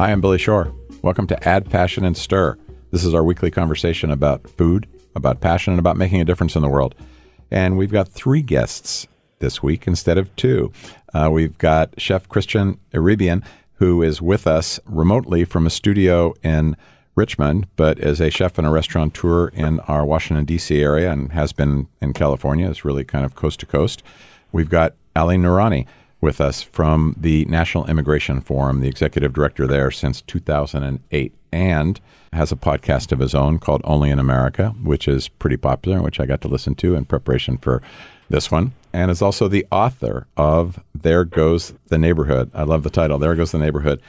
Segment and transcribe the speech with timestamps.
[0.00, 0.72] Hi, I'm Billy Shore.
[1.02, 2.56] Welcome to Add Passion and Stir.
[2.92, 4.86] This is our weekly conversation about food,
[5.16, 6.94] about passion, and about making a difference in the world.
[7.50, 9.08] And we've got three guests
[9.40, 10.70] this week instead of two.
[11.12, 13.44] Uh, we've got Chef Christian Irabién,
[13.78, 16.76] who is with us remotely from a studio in
[17.16, 20.80] Richmond, but is a chef and a restaurateur in our Washington, D.C.
[20.80, 22.70] area and has been in California.
[22.70, 24.04] It's really kind of coast to coast.
[24.52, 25.86] We've got Ali Noorani
[26.20, 32.00] with us from the National Immigration Forum, the executive director there since 2008, and
[32.32, 36.20] has a podcast of his own called Only in America, which is pretty popular, which
[36.20, 37.82] I got to listen to in preparation for
[38.28, 42.50] this one, and is also the author of There Goes the Neighborhood.
[42.52, 44.02] I love the title, There Goes the Neighborhood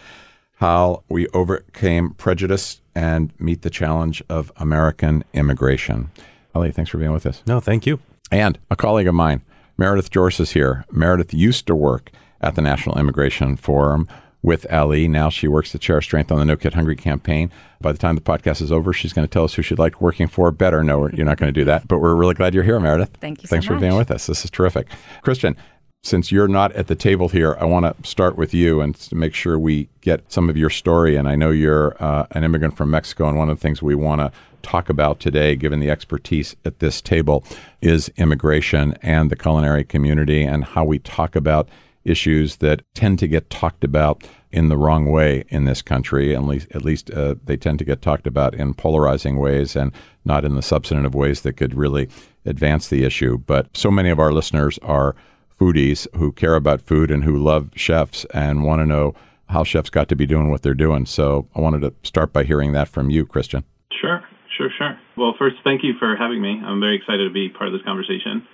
[0.56, 6.12] How We Overcame Prejudice and Meet the Challenge of American Immigration.
[6.54, 7.44] Ali, thanks for being with us.
[7.48, 8.00] No, thank you.
[8.32, 9.42] And a colleague of mine,
[9.80, 10.84] Meredith George is here.
[10.92, 12.12] Meredith used to work
[12.42, 14.10] at the National Immigration Forum
[14.42, 15.08] with Ali.
[15.08, 17.50] Now she works the Share Our Strength on the No Kid Hungry campaign.
[17.80, 20.02] By the time the podcast is over, she's going to tell us who she'd like
[20.02, 20.84] working for better.
[20.84, 21.88] No, you're not going to do that.
[21.88, 23.16] But we're really glad you're here, Meredith.
[23.22, 24.28] Thank you Thanks so for being with us.
[24.28, 24.90] This is terrific.
[25.22, 25.56] Christian,
[26.04, 29.16] since you're not at the table here, I want to start with you and to
[29.16, 31.16] make sure we get some of your story.
[31.16, 33.96] And I know you're uh, an immigrant from Mexico, and one of the things we
[33.96, 34.32] want to
[34.64, 37.44] talk about today, given the expertise at this table,
[37.82, 41.70] is immigration and the culinary community and how we talk about
[42.06, 46.36] issues that tend to get talked about in the wrong way in this country.
[46.36, 49.92] At least, at least uh, they tend to get talked about in polarizing ways and
[50.26, 52.10] not in the substantive ways that could really
[52.46, 53.38] advance the issue.
[53.38, 55.16] But so many of our listeners are
[55.60, 59.14] foodies who care about food and who love chefs and want to know
[59.50, 61.06] how chefs got to be doing what they're doing.
[61.06, 63.64] So I wanted to start by hearing that from you, Christian.
[63.92, 64.24] Sure,
[64.60, 65.00] sure, sure.
[65.16, 66.62] Well, first, thank you for having me.
[66.64, 68.46] I'm very excited to be part of this conversation.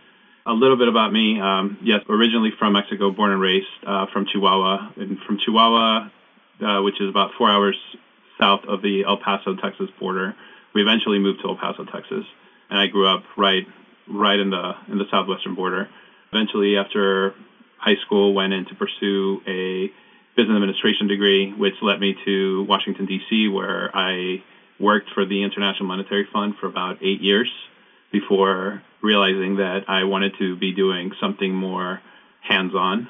[0.46, 1.42] A little bit about me.
[1.42, 4.92] Um, yes, originally from Mexico, born and raised uh, from Chihuahua.
[4.98, 6.10] And from Chihuahua,
[6.62, 7.76] uh, which is about four hours
[8.40, 10.36] south of the El Paso, Texas border,
[10.76, 12.26] we eventually moved to El Paso, Texas.
[12.70, 13.66] And I grew up right,
[14.08, 15.90] right in the in the southwestern border.
[16.32, 17.34] Eventually, after
[17.78, 19.92] high school, went in to pursue a
[20.36, 24.44] business administration degree, which led me to Washington D.C., where I
[24.80, 27.52] worked for the International Monetary Fund for about eight years
[28.12, 32.02] before realizing that I wanted to be doing something more
[32.42, 33.08] hands-on.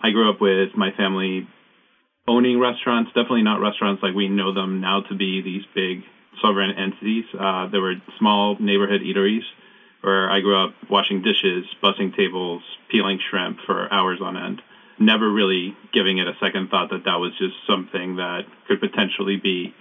[0.00, 1.46] I grew up with my family
[2.26, 6.02] owning restaurants, definitely not restaurants like we know them now to be these big
[6.40, 7.24] sovereign entities.
[7.38, 9.42] Uh, there were small neighborhood eateries
[10.00, 14.62] where I grew up washing dishes, bussing tables, peeling shrimp for hours on end.
[14.98, 19.36] Never really giving it a second thought that that was just something that could potentially
[19.36, 19.74] be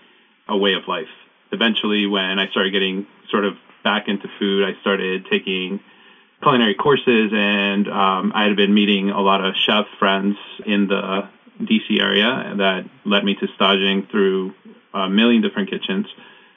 [0.49, 1.07] a way of life.
[1.51, 5.79] Eventually, when I started getting sort of back into food, I started taking
[6.41, 11.27] culinary courses, and um, I had been meeting a lot of chef friends in the
[11.61, 14.53] DC area, that led me to staging through
[14.93, 16.07] a million different kitchens,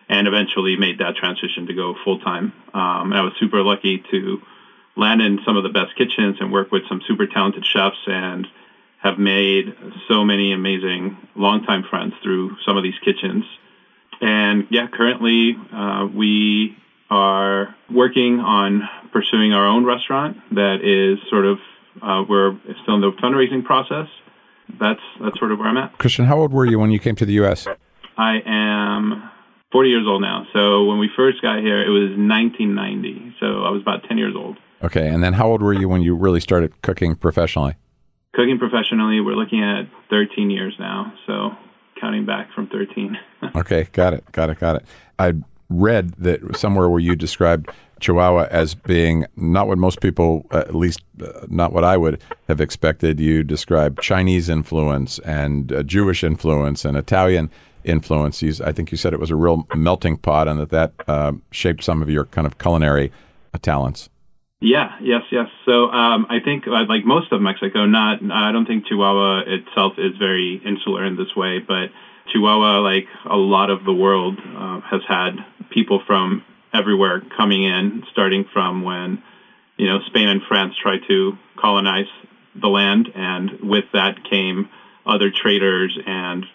[0.09, 2.53] and eventually made that transition to go full time.
[2.73, 4.41] Um, I was super lucky to
[4.97, 8.47] land in some of the best kitchens and work with some super talented chefs and
[8.99, 9.75] have made
[10.07, 13.45] so many amazing longtime friends through some of these kitchens.
[14.23, 16.77] And yeah, currently uh, we
[17.11, 21.59] are working on pursuing our own restaurant that is sort of
[22.01, 24.07] uh, we're still in the fundraising process.
[24.81, 25.99] That's that's sort of where I'm at.
[25.99, 27.67] Christian, how old were you when you came to the U.S.?
[28.17, 29.31] I am
[29.73, 30.47] 40 years old now.
[30.53, 33.37] So when we first got here, it was 1990.
[33.41, 34.57] So I was about 10 years old.
[34.83, 37.75] Okay, and then how old were you when you really started cooking professionally?
[38.35, 41.13] Cooking professionally, we're looking at 13 years now.
[41.27, 41.51] So
[42.03, 43.17] counting back from 13.
[43.57, 44.85] Okay, got it, got it, got it.
[45.19, 45.35] I
[45.69, 47.69] read that somewhere where you described
[47.99, 52.23] Chihuahua as being not what most people, uh, at least uh, not what I would
[52.47, 53.19] have expected.
[53.19, 57.51] You described Chinese influence and uh, Jewish influence and Italian
[57.83, 58.43] influence.
[58.43, 61.33] You, I think you said it was a real melting pot, and that that uh,
[61.51, 63.11] shaped some of your kind of culinary
[63.61, 64.09] talents.
[64.63, 65.49] Yeah, yes, yes.
[65.65, 69.95] So um, I think, uh, like most of Mexico, not I don't think Chihuahua itself
[69.99, 71.91] is very insular in this way, but
[72.29, 75.33] Chihuahua, like a lot of the world, uh, has had
[75.71, 79.21] people from everywhere coming in, starting from when
[79.79, 82.07] you know Spain and France tried to colonize
[82.55, 84.69] the land, and with that came
[85.05, 86.47] other traders and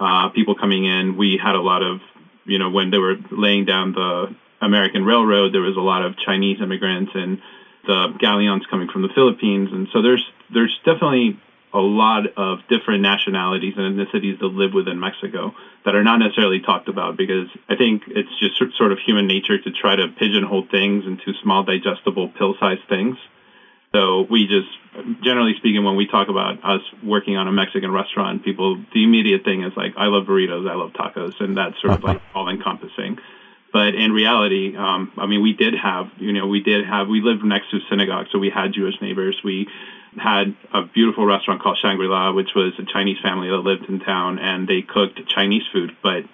[0.00, 1.14] uh, people coming in.
[1.14, 2.00] We had a lot of
[2.46, 6.16] you know when they were laying down the American Railroad, there was a lot of
[6.18, 7.40] Chinese immigrants and
[7.86, 11.38] the galleons coming from the Philippines, and so there's there's definitely
[11.72, 15.54] a lot of different nationalities and ethnicities that live within Mexico
[15.84, 19.56] that are not necessarily talked about because I think it's just sort of human nature
[19.56, 23.16] to try to pigeonhole things into small, digestible, pill-sized things.
[23.92, 24.68] So we just
[25.22, 29.44] generally speaking, when we talk about us working on a Mexican restaurant, people the immediate
[29.44, 32.48] thing is like, I love burritos, I love tacos, and that's sort of like all
[32.48, 33.18] encompassing.
[33.72, 37.20] But in reality, um, I mean, we did have, you know, we did have, we
[37.20, 39.40] lived next to a synagogue, so we had Jewish neighbors.
[39.44, 39.68] We
[40.16, 44.00] had a beautiful restaurant called Shangri La, which was a Chinese family that lived in
[44.00, 46.24] town, and they cooked Chinese food, but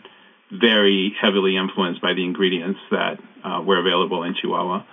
[0.50, 4.84] very heavily influenced by the ingredients that uh, were available in Chihuahua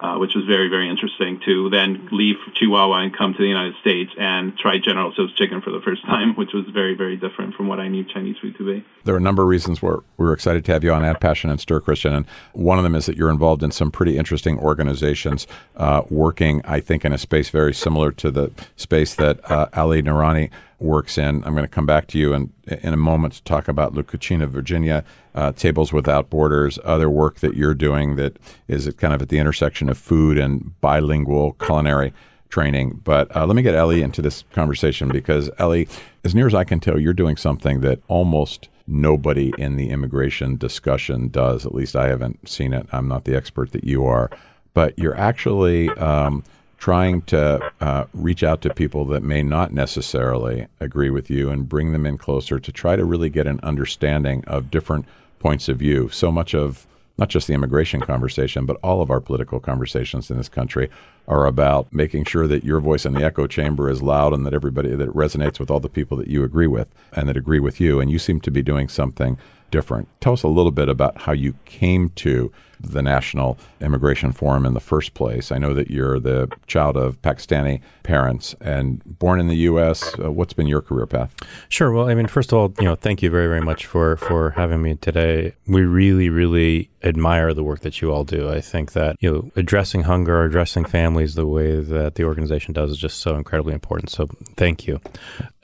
[0.00, 3.74] uh, which was very, very interesting to then leave Chihuahua and come to the United
[3.80, 7.54] States and try General Tso's chicken for the first time, which was very, very different
[7.54, 8.84] from what I knew Chinese food to be.
[9.04, 11.20] There are a number of reasons where we are excited to have you on Add
[11.20, 12.14] Passion and Stir, Christian.
[12.14, 15.46] And one of them is that you're involved in some pretty interesting organizations
[15.76, 20.02] uh, working, I think, in a space very similar to the space that uh, Ali
[20.02, 21.42] Noorani works in.
[21.44, 24.02] I'm going to come back to you in, in a moment to talk about La
[24.02, 25.04] Virginia,
[25.34, 28.38] uh, Tables Without Borders, other work that you're doing that
[28.68, 32.12] is kind of at the intersection of food and bilingual culinary
[32.48, 33.00] training.
[33.04, 35.88] But uh, let me get Ali into this conversation because Ali,
[36.24, 40.56] as near as I can tell, you're doing something that almost nobody in the immigration
[40.56, 41.66] discussion does.
[41.66, 42.86] At least I haven't seen it.
[42.92, 44.30] I'm not the expert that you are.
[44.74, 46.44] But you're actually um,
[46.78, 51.68] trying to uh, reach out to people that may not necessarily agree with you and
[51.68, 55.04] bring them in closer to try to really get an understanding of different
[55.40, 56.08] points of view.
[56.10, 56.86] So much of
[57.18, 60.88] not just the immigration conversation, but all of our political conversations in this country
[61.28, 64.54] are about making sure that your voice in the echo chamber is loud and that
[64.54, 67.80] everybody that resonates with all the people that you agree with and that agree with
[67.80, 68.00] you.
[68.00, 69.38] And you seem to be doing something
[69.70, 70.08] different.
[70.20, 74.74] Tell us a little bit about how you came to the National Immigration Forum in
[74.74, 75.50] the first place.
[75.50, 80.14] I know that you're the child of Pakistani parents and born in the U.S.
[80.18, 81.34] Uh, what's been your career path?
[81.68, 81.90] Sure.
[81.90, 84.50] Well, I mean, first of all, you know, thank you very, very much for for
[84.50, 85.54] having me today.
[85.66, 88.48] We really, really admire the work that you all do.
[88.48, 90.84] I think that you know, addressing hunger, addressing
[91.18, 94.10] families the way that the organization does is just so incredibly important.
[94.10, 95.00] So, thank you.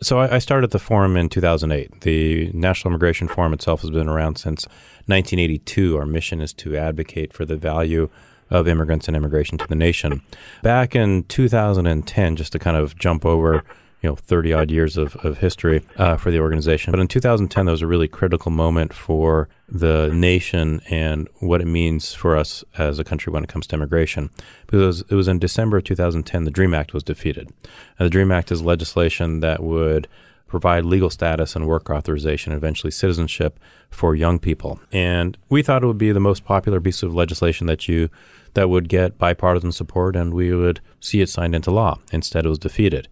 [0.03, 2.01] So, I, I started the forum in 2008.
[2.01, 4.67] The National Immigration Forum itself has been around since
[5.07, 5.97] 1982.
[5.97, 8.09] Our mission is to advocate for the value
[8.51, 10.23] of immigrants and immigration to the nation.
[10.63, 13.65] Back in 2010, just to kind of jump over,
[14.05, 16.91] you know, 30 odd years of, of history uh, for the organization.
[16.91, 21.67] But in 2010, that was a really critical moment for the nation and what it
[21.67, 24.29] means for us as a country when it comes to immigration.
[24.67, 27.51] Because it was in December of 2010, the DREAM Act was defeated.
[27.99, 30.07] And the DREAM Act is legislation that would
[30.49, 33.59] provide legal status and work authorization, and eventually citizenship
[33.89, 34.79] for young people.
[34.93, 38.11] And we thought it would be the most popular piece of legislation that you
[38.53, 41.99] that would get bipartisan support and we would see it signed into law.
[42.13, 43.09] Instead, it was defeated.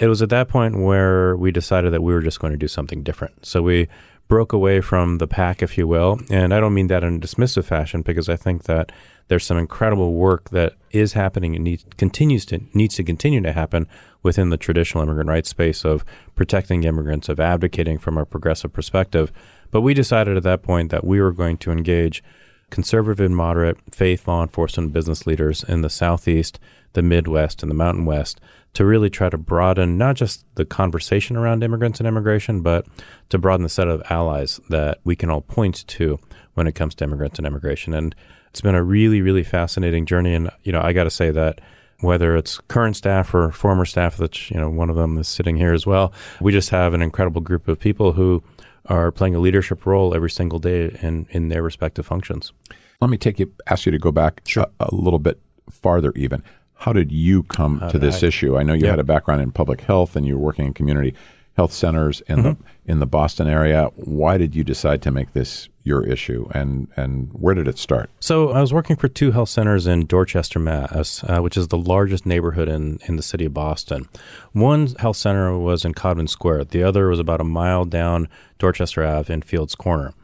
[0.00, 2.68] It was at that point where we decided that we were just going to do
[2.68, 3.44] something different.
[3.44, 3.86] So we
[4.28, 6.20] broke away from the pack, if you will.
[6.30, 8.92] And I don't mean that in a dismissive fashion because I think that
[9.28, 13.52] there's some incredible work that is happening and needs, continues to needs to continue to
[13.52, 13.86] happen
[14.22, 16.04] within the traditional immigrant rights space of
[16.34, 19.32] protecting immigrants, of advocating from a progressive perspective.
[19.70, 22.22] But we decided at that point that we were going to engage
[22.70, 26.58] conservative and moderate faith, law enforcement, business leaders in the Southeast,
[26.92, 28.40] the Midwest, and the Mountain West
[28.74, 32.86] to really try to broaden not just the conversation around immigrants and immigration, but
[33.28, 36.18] to broaden the set of allies that we can all point to
[36.54, 37.94] when it comes to immigrants and immigration.
[37.94, 38.14] And
[38.50, 40.34] it's been a really, really fascinating journey.
[40.34, 41.60] And, you know, I got to say that
[42.00, 45.56] whether it's current staff or former staff, that, you know, one of them is sitting
[45.56, 48.42] here as well, we just have an incredible group of people who
[48.86, 52.52] are playing a leadership role every single day in, in their respective functions.
[53.00, 54.66] Let me take you, ask you to go back sure.
[54.80, 55.40] a, a little bit
[55.70, 56.42] farther even.
[56.80, 58.56] How did you come to this I, issue?
[58.56, 58.90] I know you yeah.
[58.90, 61.14] had a background in public health and you were working in community
[61.56, 62.48] health centers in mm-hmm.
[62.48, 62.56] the
[62.90, 63.90] in the Boston area.
[63.96, 68.10] Why did you decide to make this your issue, and and where did it start?
[68.20, 71.76] So I was working for two health centers in Dorchester, Mass, uh, which is the
[71.76, 74.08] largest neighborhood in in the city of Boston.
[74.52, 76.64] One health center was in Codman Square.
[76.64, 80.14] The other was about a mile down Dorchester Ave in Fields Corner.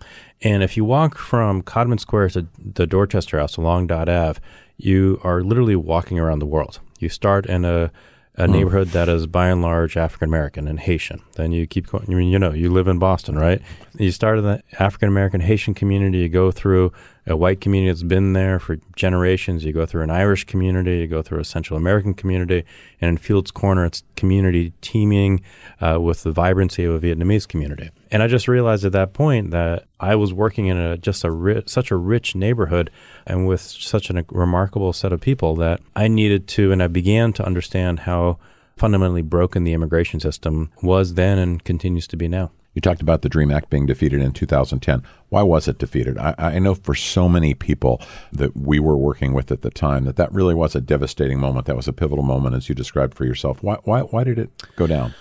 [0.42, 4.40] And if you walk from Codman Square to the Dorchester House along Dot Ave,
[4.76, 6.80] you are literally walking around the world.
[6.98, 7.90] You start in a
[8.38, 8.50] a mm.
[8.50, 11.22] neighborhood that is by and large African American and Haitian.
[11.36, 12.04] Then you keep going.
[12.08, 13.62] I mean, you know, you live in Boston, right?
[13.98, 16.18] You start in the African American Haitian community.
[16.18, 16.92] You go through
[17.26, 19.64] a white community that's been there for generations.
[19.64, 22.64] You go through an Irish community, you go through a Central American community,
[23.00, 25.40] and in Fields Corner, it's community teeming
[25.80, 27.90] uh, with the vibrancy of a Vietnamese community.
[28.10, 31.30] And I just realized at that point that I was working in a just a
[31.30, 32.90] ri- such a rich neighborhood
[33.26, 37.32] and with such a remarkable set of people that I needed to, and I began
[37.34, 38.38] to understand how
[38.76, 42.50] fundamentally broken the immigration system was then and continues to be now.
[42.74, 45.02] You talked about the DREAM Act being defeated in 2010.
[45.30, 46.18] Why was it defeated?
[46.18, 48.02] I, I, know for so many people
[48.32, 51.64] that we were working with at the time that that really was a devastating moment.
[51.64, 53.62] That was a pivotal moment, as you described for yourself.
[53.62, 55.14] Why, why, why did it go down?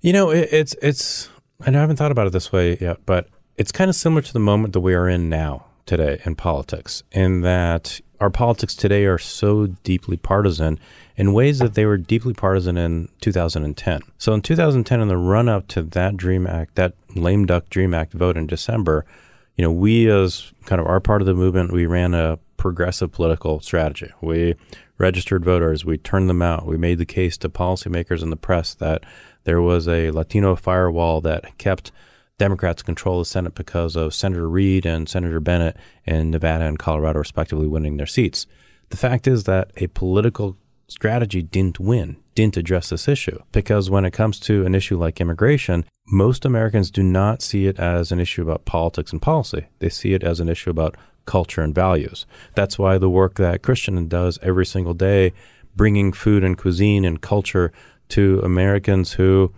[0.00, 1.28] You know, it, it's it's.
[1.66, 3.28] I haven't thought about it this way yet, but
[3.58, 7.02] it's kind of similar to the moment that we are in now today in politics,
[7.12, 10.78] in that our politics today are so deeply partisan
[11.16, 14.00] in ways that they were deeply partisan in 2010.
[14.16, 17.92] So in 2010, in the run up to that Dream Act, that lame duck Dream
[17.92, 19.04] Act vote in December,
[19.56, 23.10] you know, we as kind of our part of the movement, we ran a progressive
[23.10, 24.12] political strategy.
[24.20, 24.54] We
[24.98, 28.72] registered voters, we turned them out, we made the case to policymakers and the press
[28.74, 29.02] that
[29.42, 31.90] there was a Latino firewall that kept
[32.38, 37.18] Democrats control the Senate because of Senator Reid and Senator Bennet in Nevada and Colorado,
[37.18, 38.46] respectively, winning their seats.
[38.90, 40.56] The fact is that a political
[40.88, 43.38] strategy didn't win, didn't address this issue.
[43.50, 47.78] Because when it comes to an issue like immigration, most Americans do not see it
[47.78, 49.66] as an issue about politics and policy.
[49.78, 52.26] They see it as an issue about culture and values.
[52.54, 55.32] That's why the work that Christian does every single day,
[55.74, 57.72] bringing food and cuisine and culture
[58.10, 59.52] to Americans who,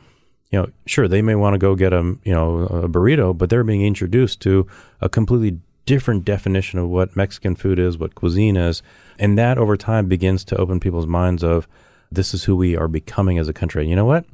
[0.50, 3.50] you know, sure, they may want to go get a, you know, a burrito, but
[3.50, 4.66] they're being introduced to
[5.00, 8.82] a completely different definition of what Mexican food is, what cuisine is,
[9.18, 11.68] and that over time begins to open people's minds of
[12.10, 13.82] this is who we are becoming as a country.
[13.82, 14.24] And you know what?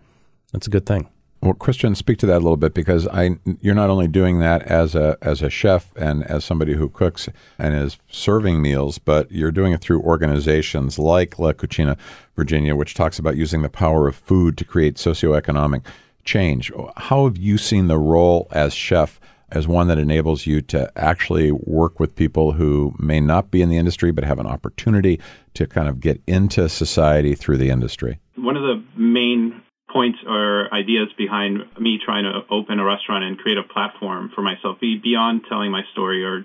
[0.53, 1.09] That's a good thing.
[1.43, 4.63] Well, Christian, speak to that a little bit because I you're not only doing that
[4.65, 9.31] as a as a chef and as somebody who cooks and is serving meals, but
[9.33, 11.97] you're doing it through organizations like La Cocina
[12.37, 15.83] Virginia, which talks about using the power of food to create socioeconomic
[16.25, 16.71] change.
[16.99, 19.19] How have you seen the role as chef
[19.51, 23.69] as one that enables you to actually work with people who may not be in
[23.71, 25.19] the industry but have an opportunity
[25.55, 28.21] to kind of get into society through the industry?
[28.37, 29.60] One of the main
[29.93, 34.43] points or ideas behind me trying to open a restaurant and create a platform for
[34.43, 36.45] myself beyond telling my story or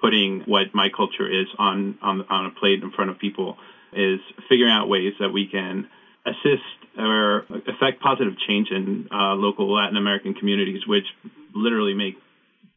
[0.00, 3.56] putting what my culture is on, on, on a plate in front of people
[3.92, 5.88] is figuring out ways that we can
[6.26, 6.62] assist
[6.98, 11.04] or affect positive change in uh, local Latin American communities, which
[11.54, 12.16] literally make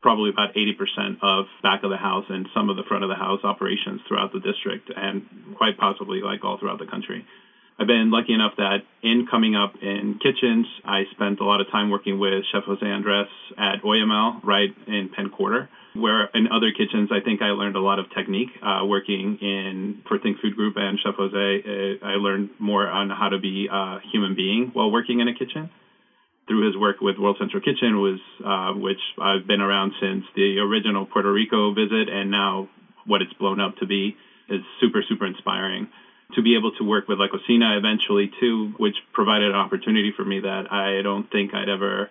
[0.01, 3.15] probably about 80% of back of the house and some of the front of the
[3.15, 5.25] house operations throughout the district and
[5.57, 7.25] quite possibly like all throughout the country.
[7.79, 11.71] I've been lucky enough that in coming up in kitchens, I spent a lot of
[11.71, 16.73] time working with Chef Jose Andres at Oyamel right in Penn Quarter, where in other
[16.73, 18.49] kitchens, I think I learned a lot of technique.
[18.61, 21.29] Uh, working in for Think Food Group and Chef Jose,
[22.03, 25.33] uh, I learned more on how to be a human being while working in a
[25.33, 25.69] kitchen
[26.49, 30.59] through his work with World Central Kitchen was uh, which I've been around since the
[30.59, 32.67] original Puerto Rico visit, and now
[33.05, 34.17] what it's blown up to be
[34.49, 35.87] is super super inspiring.
[36.35, 40.23] To be able to work with La Cocina eventually too, which provided an opportunity for
[40.23, 42.09] me that I don't think I'd ever.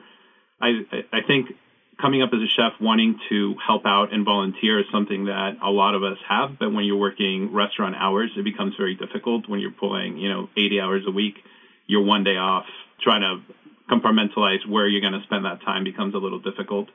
[0.60, 1.54] I I think
[2.00, 5.70] coming up as a chef wanting to help out and volunteer is something that a
[5.70, 9.58] lot of us have but when you're working restaurant hours it becomes very difficult when
[9.58, 11.42] you're pulling you know 80 hours a week
[11.88, 12.66] you're one day off
[13.00, 13.42] trying to
[13.88, 16.88] compartmentalize where you're going to spend that time becomes a little difficult.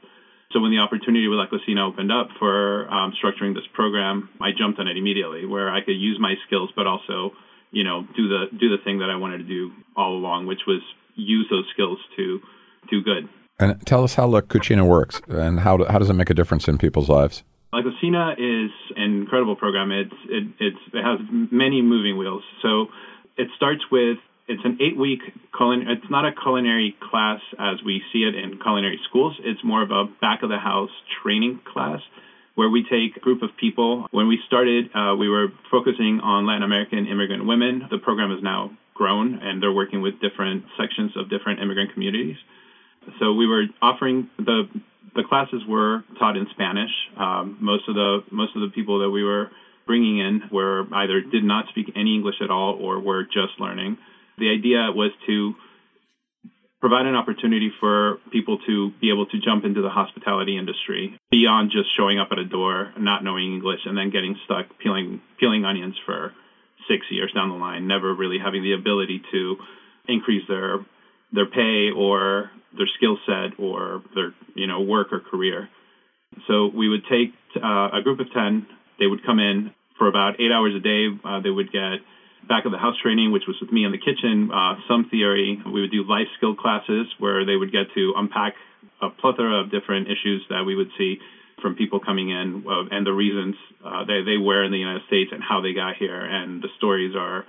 [0.53, 4.51] So when the opportunity with La Cocina opened up for um, structuring this program, I
[4.55, 7.31] jumped on it immediately, where I could use my skills, but also,
[7.71, 10.61] you know, do the do the thing that I wanted to do all along, which
[10.67, 10.81] was
[11.15, 12.39] use those skills to
[12.89, 13.27] do good.
[13.59, 16.67] And tell us how La Cocina works, and how how does it make a difference
[16.67, 17.43] in people's lives?
[17.73, 19.91] La Cocina is an incredible program.
[19.91, 21.19] It's it, it's it has
[21.51, 22.43] many moving wheels.
[22.61, 22.87] So
[23.37, 25.21] it starts with it's an eight week
[25.55, 29.35] culinary it's not a culinary class as we see it in culinary schools.
[29.39, 31.99] It's more of a back of the house training class
[32.55, 34.07] where we take a group of people.
[34.11, 37.87] When we started uh, we were focusing on latin american immigrant women.
[37.89, 42.35] The program has now grown and they're working with different sections of different immigrant communities.
[43.19, 44.67] So we were offering the
[45.15, 46.91] the classes were taught in spanish.
[47.17, 49.51] Um, most of the most of the people that we were
[49.85, 53.97] bringing in were either did not speak any english at all or were just learning
[54.37, 55.53] the idea was to
[56.83, 61.71] provide an opportunity for people to be able to jump into the hospitality industry beyond
[61.71, 65.63] just showing up at a door, not knowing English, and then getting stuck peeling peeling
[65.63, 66.33] onions for
[66.89, 69.55] six years down the line, never really having the ability to
[70.09, 70.79] increase their
[71.31, 75.69] their pay or their skill set or their you know work or career.
[76.47, 78.67] So we would take uh, a group of ten.
[78.99, 81.07] They would come in for about eight hours a day.
[81.23, 82.03] Uh, they would get
[82.47, 85.61] back of the house training, which was with me in the kitchen, uh, some theory.
[85.65, 88.55] We would do life skill classes where they would get to unpack
[89.01, 91.19] a plethora of different issues that we would see
[91.61, 95.03] from people coming in uh, and the reasons uh, they, they were in the United
[95.07, 96.19] States and how they got here.
[96.19, 97.45] And the stories are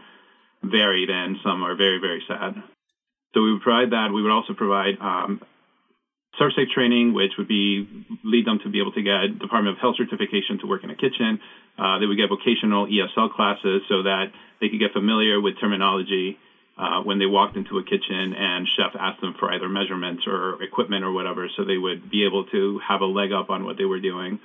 [0.62, 2.54] varied and some are very, very sad.
[3.34, 4.12] So we would provide that.
[4.14, 5.40] We would also provide um,
[6.40, 7.86] ServSafe training, which would be
[8.22, 10.94] lead them to be able to get Department of Health certification to work in a
[10.94, 11.40] kitchen.
[11.78, 16.38] Uh, they would get vocational ESL classes so that they could get familiar with terminology
[16.76, 20.62] uh, when they walked into a kitchen and chef asked them for either measurements or
[20.62, 23.76] equipment or whatever, so they would be able to have a leg up on what
[23.76, 24.38] they were doing.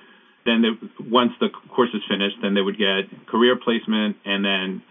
[0.45, 0.69] Then they,
[1.03, 4.81] once the course is finished, then they would get career placement and then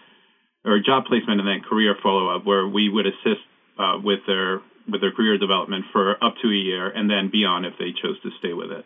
[0.64, 3.40] or job placement and then career follow up, where we would assist
[3.78, 7.66] uh, with their with their career development for up to a year and then beyond
[7.66, 8.84] if they chose to stay with it.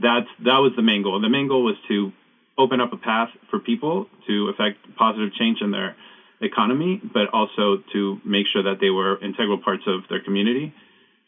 [0.00, 1.20] That's that was the main goal.
[1.20, 2.12] The main goal was to
[2.58, 5.96] open up a path for people to affect positive change in their
[6.40, 10.74] economy, but also to make sure that they were integral parts of their community.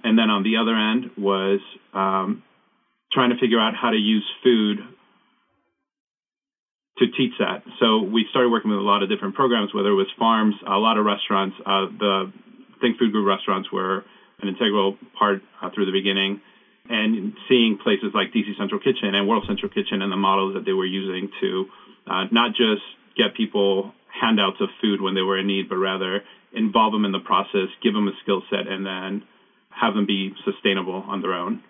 [0.02, 1.60] And then on the other end was
[1.94, 2.42] um,
[3.12, 4.78] trying to figure out how to use food
[6.99, 7.62] to teach that.
[7.78, 10.76] So we started working with a lot of different programs, whether it was farms, a
[10.76, 11.56] lot of restaurants.
[11.64, 12.32] Uh, the
[12.80, 14.04] Think Food Group restaurants were
[14.40, 16.40] an integral part uh, through the beginning.
[16.90, 20.64] And seeing places like DC Central Kitchen and World Central Kitchen and the models that
[20.64, 21.64] they were using to
[22.06, 22.82] uh, not just
[23.16, 27.12] get people handouts of food when they were in need, but rather involve them in
[27.12, 29.23] the process, give them a skill set, and then
[29.70, 31.62] have them be sustainable on their own.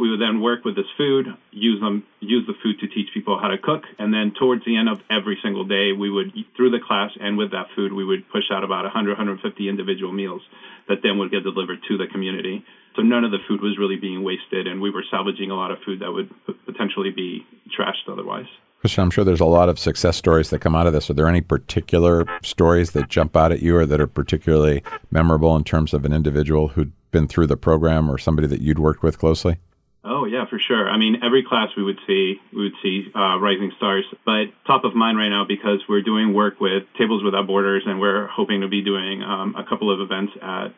[0.00, 3.38] We would then work with this food, use them, use the food to teach people
[3.38, 6.70] how to cook, and then towards the end of every single day, we would through
[6.70, 10.40] the class and with that food, we would push out about 100, 150 individual meals
[10.88, 12.64] that then would get delivered to the community.
[12.96, 15.70] So none of the food was really being wasted, and we were salvaging a lot
[15.70, 16.30] of food that would
[16.64, 17.44] potentially be
[17.78, 18.48] trashed otherwise.
[18.80, 21.10] Christian, I'm sure there's a lot of success stories that come out of this.
[21.10, 25.54] Are there any particular stories that jump out at you or that are particularly memorable
[25.56, 29.02] in terms of an individual who'd been through the program or somebody that you'd worked
[29.02, 29.58] with closely?
[30.02, 30.88] Oh yeah, for sure.
[30.88, 34.84] I mean, every class we would see we would see uh, rising stars, but top
[34.84, 38.62] of mind right now because we're doing work with Tables Without Borders, and we're hoping
[38.62, 40.68] to be doing um, a couple of events at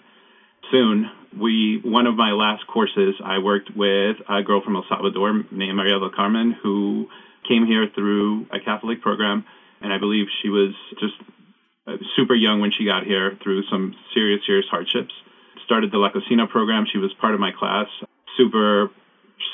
[0.72, 1.08] soon.
[1.38, 5.76] We one of my last courses, I worked with a girl from El Salvador named
[5.76, 7.06] Maria del Carmen who
[7.48, 9.44] came here through a Catholic program,
[9.80, 11.14] and I believe she was just
[11.86, 15.12] uh, super young when she got here through some serious, serious hardships.
[15.64, 16.86] Started the La Cocina program.
[16.90, 17.86] She was part of my class.
[18.36, 18.90] Super,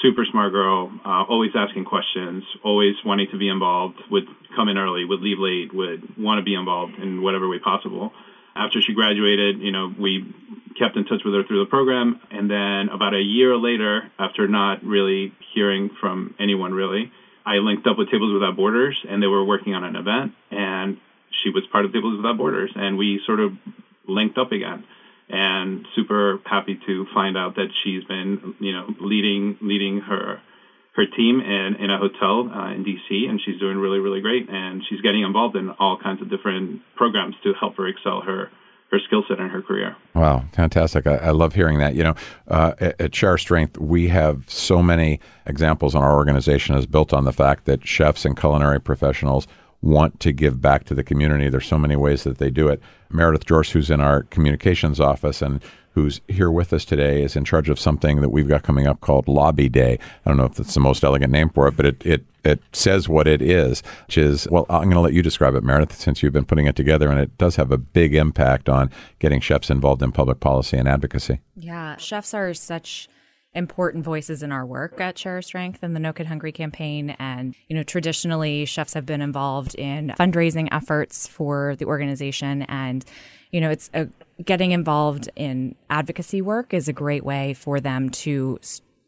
[0.03, 0.91] super smart girl.
[1.05, 2.45] Uh, always asking questions.
[2.65, 3.97] Always wanting to be involved.
[4.11, 4.25] Would
[4.57, 5.05] come in early.
[5.05, 5.75] Would leave late.
[5.75, 8.13] Would want to be involved in whatever way possible.
[8.55, 10.35] After she graduated, you know, we
[10.79, 12.21] kept in touch with her through the program.
[12.31, 17.13] And then about a year later, after not really hearing from anyone really,
[17.49, 20.99] I linked up with Tables Without Borders, and they were working on an event, and
[21.43, 23.53] she was part of Tables Without Borders, and we sort of
[24.07, 24.85] linked up again.
[25.31, 30.41] And super happy to find out that she's been, you know, leading leading her
[30.97, 34.49] her team in, in a hotel uh, in DC, and she's doing really really great.
[34.49, 38.51] And she's getting involved in all kinds of different programs to help her excel her
[38.91, 39.97] her skill set and her career.
[40.15, 41.07] Wow, fantastic!
[41.07, 41.95] I, I love hearing that.
[41.95, 42.15] You know,
[42.49, 47.13] uh, at, at Share Strength, we have so many examples in our organization is built
[47.13, 49.47] on the fact that chefs and culinary professionals
[49.83, 51.49] want to give back to the community.
[51.49, 52.81] There's so many ways that they do it.
[53.11, 55.63] Meredith Jorce, who's in our communications office and
[55.93, 59.01] who's here with us today, is in charge of something that we've got coming up
[59.01, 59.99] called Lobby Day.
[60.25, 62.63] I don't know if that's the most elegant name for it, but it it it
[62.73, 65.99] says what it is, which is well, I'm going to let you describe it, Meredith,
[65.99, 69.41] since you've been putting it together, and it does have a big impact on getting
[69.41, 71.41] chefs involved in public policy and advocacy.
[71.57, 73.09] Yeah, chefs are such
[73.55, 77.11] important voices in our work at Share Strength and the No Kid Hungry campaign.
[77.19, 82.63] And, you know, traditionally, chefs have been involved in fundraising efforts for the organization.
[82.63, 83.05] And,
[83.51, 84.09] you know, it's a,
[84.45, 88.59] getting involved in advocacy work is a great way for them to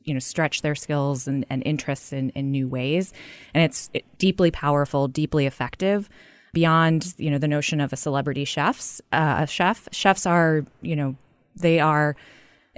[0.02, 3.12] you know stretch their skills and, and interests in, in new ways
[3.52, 6.08] and it's deeply powerful deeply effective
[6.54, 10.96] beyond you know the notion of a celebrity chefs uh, a chef chefs are you
[10.96, 11.14] know
[11.54, 12.16] they are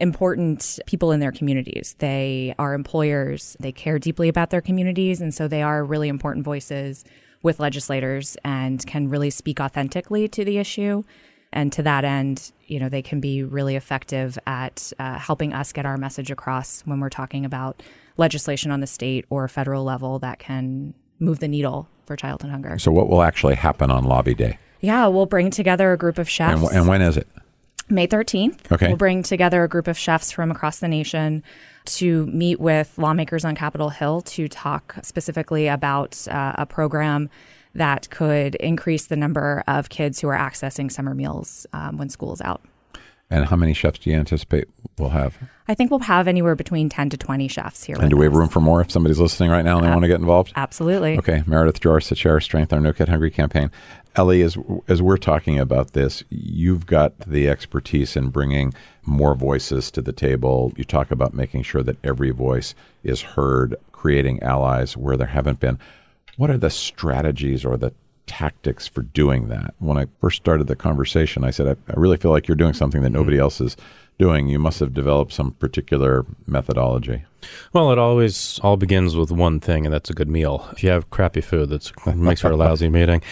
[0.03, 1.95] important people in their communities.
[2.01, 3.57] They are employers.
[3.61, 5.21] They care deeply about their communities.
[5.21, 7.05] And so they are really important voices
[7.43, 11.05] with legislators and can really speak authentically to the issue.
[11.53, 15.73] And to that end, you know, they can be really effective at uh, helping us
[15.73, 17.81] get our message across when we're talking about
[18.17, 22.79] legislation on the state or federal level that can move the needle for childhood hunger.
[22.79, 24.59] So, what will actually happen on Lobby Day?
[24.81, 26.61] Yeah, we'll bring together a group of chefs.
[26.61, 27.29] And, and when is it?
[27.93, 28.73] May 13th.
[28.73, 28.89] Okay.
[28.89, 31.43] We'll bring together a group of chefs from across the nation
[31.85, 37.29] to meet with lawmakers on Capitol Hill to talk specifically about uh, a program
[37.75, 42.41] that could increase the number of kids who are accessing summer meals um, when school's
[42.41, 42.63] out.
[43.33, 44.69] And how many chefs do you anticipate
[44.99, 45.39] we'll have?
[45.67, 47.97] I think we'll have anywhere between 10 to 20 chefs here.
[47.99, 48.39] And do we have us.
[48.39, 50.53] room for more if somebody's listening right now and they want to get involved?
[50.55, 51.17] Absolutely.
[51.17, 53.71] Okay, Meredith Joris, the Share Our Strength, our No Kid Hungry campaign.
[54.17, 58.75] Ali, as as we're talking about this, you've got the expertise in bringing
[59.07, 60.71] more voices to the table.
[60.77, 65.59] You talk about making sure that every voice is heard, creating allies where there haven't
[65.59, 65.79] been.
[66.37, 67.95] What are the strategies or the
[68.27, 69.75] tactics for doing that?
[69.79, 72.75] When I first started the conversation, I said, I, I really feel like you're doing
[72.75, 73.77] something that nobody else is
[74.19, 74.49] doing.
[74.49, 77.25] You must have developed some particular methodology.
[77.73, 80.69] Well, it always all begins with one thing, and that's a good meal.
[80.73, 83.23] If you have crappy food, that makes for a lousy meeting.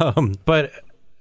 [0.00, 0.70] um, but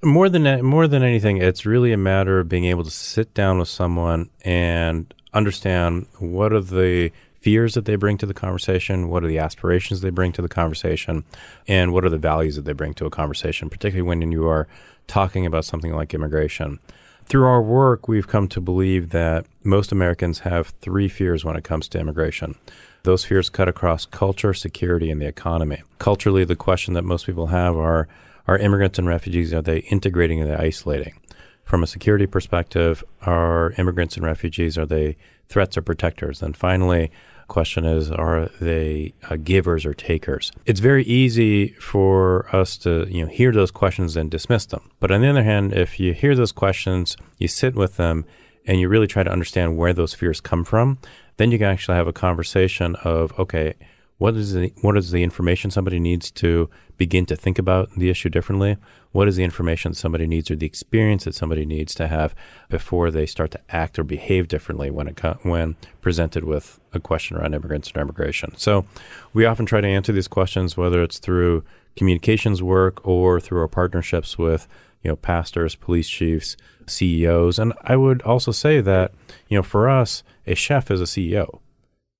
[0.03, 3.59] more than more than anything, it's really a matter of being able to sit down
[3.59, 7.11] with someone and understand what are the
[7.41, 10.47] fears that they bring to the conversation, what are the aspirations they bring to the
[10.47, 11.25] conversation,
[11.67, 14.67] and what are the values that they bring to a conversation, particularly when you are
[15.07, 16.79] talking about something like immigration.
[17.25, 21.63] Through our work, we've come to believe that most Americans have three fears when it
[21.63, 22.55] comes to immigration.
[23.03, 25.81] Those fears cut across culture, security, and the economy.
[25.97, 28.07] Culturally, the question that most people have are
[28.47, 31.13] are immigrants and refugees, are they integrating or are they isolating?
[31.63, 35.15] From a security perspective, are immigrants and refugees, are they
[35.51, 36.41] threats or protectors?
[36.41, 37.11] And finally,
[37.51, 43.21] question is are they uh, givers or takers it's very easy for us to you
[43.21, 46.33] know hear those questions and dismiss them but on the other hand if you hear
[46.33, 48.23] those questions you sit with them
[48.65, 50.97] and you really try to understand where those fears come from
[51.35, 53.73] then you can actually have a conversation of okay
[54.21, 58.07] what is the what is the information somebody needs to begin to think about the
[58.07, 58.77] issue differently?
[59.13, 62.35] What is the information somebody needs or the experience that somebody needs to have
[62.69, 67.35] before they start to act or behave differently when it when presented with a question
[67.35, 68.53] around immigrants and immigration?
[68.57, 68.85] So,
[69.33, 71.63] we often try to answer these questions whether it's through
[71.95, 74.67] communications work or through our partnerships with
[75.01, 79.13] you know pastors, police chiefs, CEOs, and I would also say that
[79.47, 81.59] you know for us, a chef is a CEO.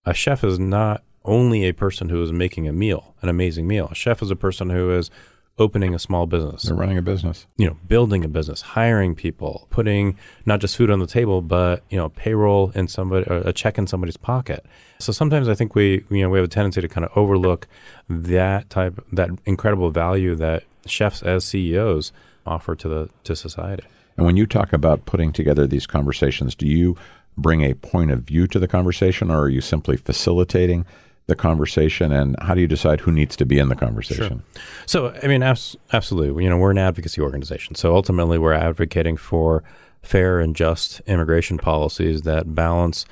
[0.04, 3.88] A chef is not only a person who is making a meal, an amazing meal.
[3.92, 5.12] A chef is a person who is
[5.60, 6.64] opening a small business.
[6.64, 7.46] They're running a business.
[7.58, 11.84] You know, building a business, hiring people, putting not just food on the table, but
[11.90, 14.66] you know, payroll in somebody, a check in somebody's pocket.
[15.00, 17.68] So sometimes I think we, you know, we have a tendency to kind of overlook
[18.10, 22.12] that type, that incredible value that chefs as CEOs
[22.46, 23.84] offer to the to society.
[24.18, 26.98] And when you talk about putting together these conversations, do you
[27.38, 30.86] bring a point of view to the conversation, or are you simply facilitating?
[31.28, 34.44] The conversation and how do you decide who needs to be in the conversation?
[34.54, 34.64] Sure.
[34.86, 36.44] So, I mean, abs- absolutely.
[36.44, 37.76] You know, we're an advocacy organization.
[37.76, 39.64] So ultimately, we're advocating for
[40.02, 43.06] fair and just immigration policies that balance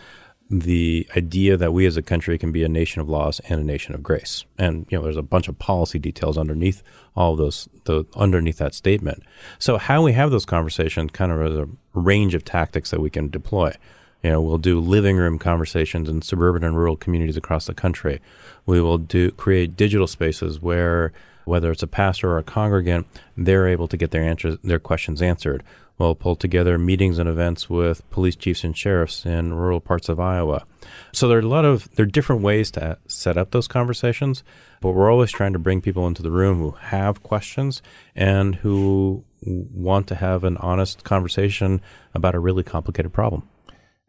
[0.49, 3.63] the idea that we as a country can be a nation of laws and a
[3.63, 4.45] nation of grace.
[4.57, 6.81] And you know, there's a bunch of policy details underneath
[7.15, 9.21] all those, the underneath that statement.
[9.59, 13.11] So how we have those conversations kind of is a range of tactics that we
[13.11, 13.73] can deploy.
[14.23, 18.19] You know, we'll do living room conversations in suburban and rural communities across the country.
[18.65, 21.13] We will do create digital spaces where
[21.45, 25.21] whether it's a pastor or a congregant, they're able to get their answers, their questions
[25.21, 25.63] answered.
[25.97, 30.19] We'll pull together meetings and events with police chiefs and sheriffs in rural parts of
[30.19, 30.63] Iowa.
[31.11, 34.43] So there are a lot of there are different ways to set up those conversations,
[34.79, 37.81] but we're always trying to bring people into the room who have questions
[38.15, 41.81] and who want to have an honest conversation
[42.13, 43.47] about a really complicated problem.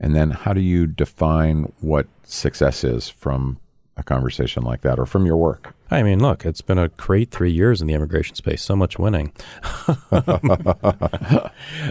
[0.00, 3.60] And then how do you define what success is from
[3.96, 5.74] a conversation like that or from your work?
[5.90, 8.98] I mean, look, it's been a great three years in the immigration space, so much
[8.98, 9.32] winning.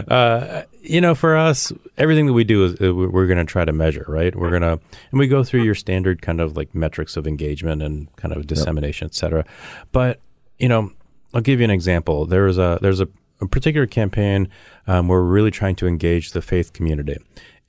[0.08, 3.64] uh, you know, for us, everything that we do is uh, we're going to try
[3.64, 4.34] to measure, right?
[4.34, 7.82] We're going to, and we go through your standard kind of like metrics of engagement
[7.82, 9.12] and kind of dissemination, yep.
[9.12, 9.44] et cetera.
[9.92, 10.18] But,
[10.58, 10.92] you know,
[11.34, 12.26] I'll give you an example.
[12.26, 13.08] There's a, there's a,
[13.40, 14.48] a particular campaign
[14.86, 17.18] um, where we're really trying to engage the faith community.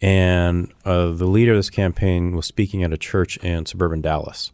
[0.01, 4.51] And uh, the leader of this campaign was speaking at a church in suburban Dallas.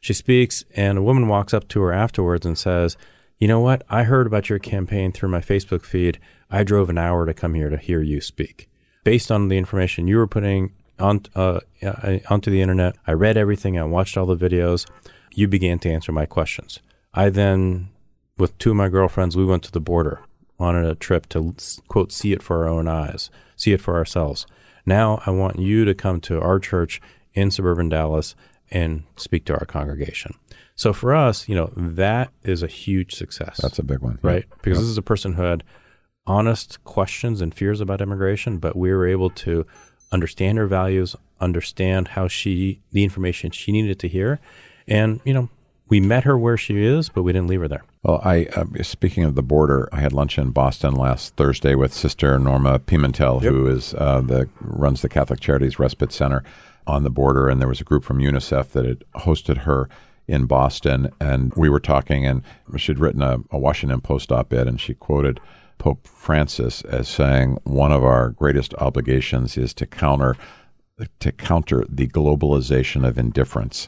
[0.00, 2.96] She speaks, and a woman walks up to her afterwards and says,
[3.38, 3.82] You know what?
[3.90, 6.18] I heard about your campaign through my Facebook feed.
[6.50, 8.68] I drove an hour to come here to hear you speak.
[9.04, 13.36] Based on the information you were putting on, uh, uh onto the internet, I read
[13.36, 14.86] everything, I watched all the videos.
[15.34, 16.80] You began to answer my questions.
[17.12, 17.90] I then,
[18.38, 20.20] with two of my girlfriends, we went to the border
[20.58, 21.54] on a trip to,
[21.88, 24.46] quote, see it for our own eyes, see it for ourselves.
[24.86, 27.00] Now I want you to come to our church
[27.34, 28.34] in suburban Dallas
[28.70, 30.34] and speak to our congregation.
[30.74, 33.58] So for us, you know, that is a huge success.
[33.60, 34.18] That's a big one.
[34.22, 34.44] Right?
[34.48, 34.62] Yep.
[34.62, 34.82] Because yep.
[34.82, 35.64] this is a person who had
[36.26, 39.66] honest questions and fears about immigration, but we were able to
[40.12, 44.40] understand her values, understand how she the information she needed to hear,
[44.86, 45.48] and you know,
[45.88, 47.84] we met her where she is, but we didn't leave her there.
[48.06, 51.92] Well, I uh, speaking of the border, I had lunch in Boston last Thursday with
[51.92, 53.52] Sister Norma Pimentel, Yep.
[53.52, 56.44] who is uh, the runs the Catholic Charities Respite Center
[56.86, 59.88] on the border, and there was a group from UNICEF that had hosted her
[60.28, 62.42] in Boston, and we were talking, and
[62.76, 65.40] she'd written a, a Washington Post op-ed, and she quoted
[65.78, 70.36] Pope Francis as saying, "One of our greatest obligations is to counter."
[71.20, 73.86] to counter the globalization of indifference.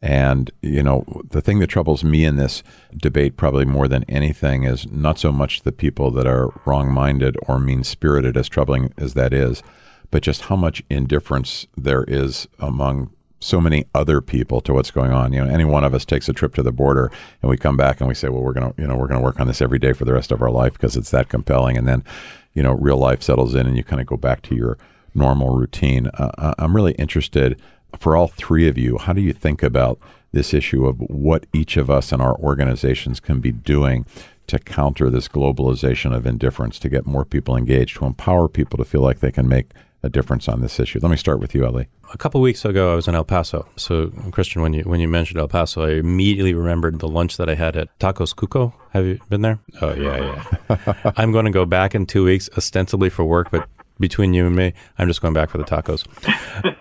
[0.00, 2.62] And, you know, the thing that troubles me in this
[2.96, 7.36] debate, probably more than anything, is not so much the people that are wrong minded
[7.48, 9.62] or mean spirited, as troubling as that is,
[10.10, 15.12] but just how much indifference there is among so many other people to what's going
[15.12, 15.32] on.
[15.32, 17.10] You know, any one of us takes a trip to the border
[17.42, 19.20] and we come back and we say, well, we're going to, you know, we're going
[19.20, 21.28] to work on this every day for the rest of our life because it's that
[21.28, 21.76] compelling.
[21.76, 22.02] And then,
[22.54, 24.76] you know, real life settles in and you kind of go back to your
[25.14, 26.08] normal routine.
[26.14, 27.60] Uh, I'm really interested
[27.98, 28.98] for all three of you.
[28.98, 29.98] How do you think about
[30.32, 34.06] this issue of what each of us and our organizations can be doing
[34.46, 38.84] to counter this globalization of indifference, to get more people engaged, to empower people to
[38.84, 39.70] feel like they can make
[40.02, 40.98] a difference on this issue?
[41.02, 41.88] Let me start with you, Ali.
[42.12, 43.68] A couple weeks ago, I was in El Paso.
[43.76, 47.50] So, Christian, when you when you mentioned El Paso, I immediately remembered the lunch that
[47.50, 48.72] I had at Tacos Chuco.
[48.92, 49.58] Have you been there?
[49.82, 51.12] Oh yeah, yeah.
[51.16, 53.68] I'm going to go back in two weeks, ostensibly for work, but
[53.98, 56.06] between you and me, I'm just going back for the tacos.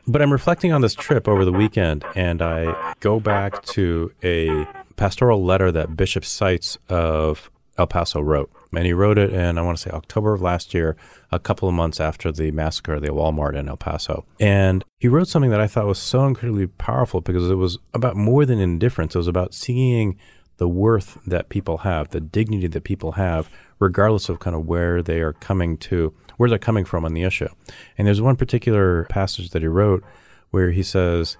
[0.08, 4.68] but I'm reflecting on this trip over the weekend, and I go back to a
[4.96, 8.52] pastoral letter that Bishop Seitz of El Paso wrote.
[8.76, 10.98] And he wrote it in, I want to say, October of last year,
[11.32, 14.26] a couple of months after the massacre of the Walmart in El Paso.
[14.40, 18.16] And he wrote something that I thought was so incredibly powerful because it was about
[18.16, 19.16] more than indifference.
[19.16, 20.18] It was about seeing
[20.58, 23.50] the worth that people have, the dignity that people have,
[23.80, 27.24] regardless of kind of where they are coming to, where they're coming from on the
[27.24, 27.50] issue.
[27.98, 30.04] And there's one particular passage that he wrote
[30.52, 31.38] where he says,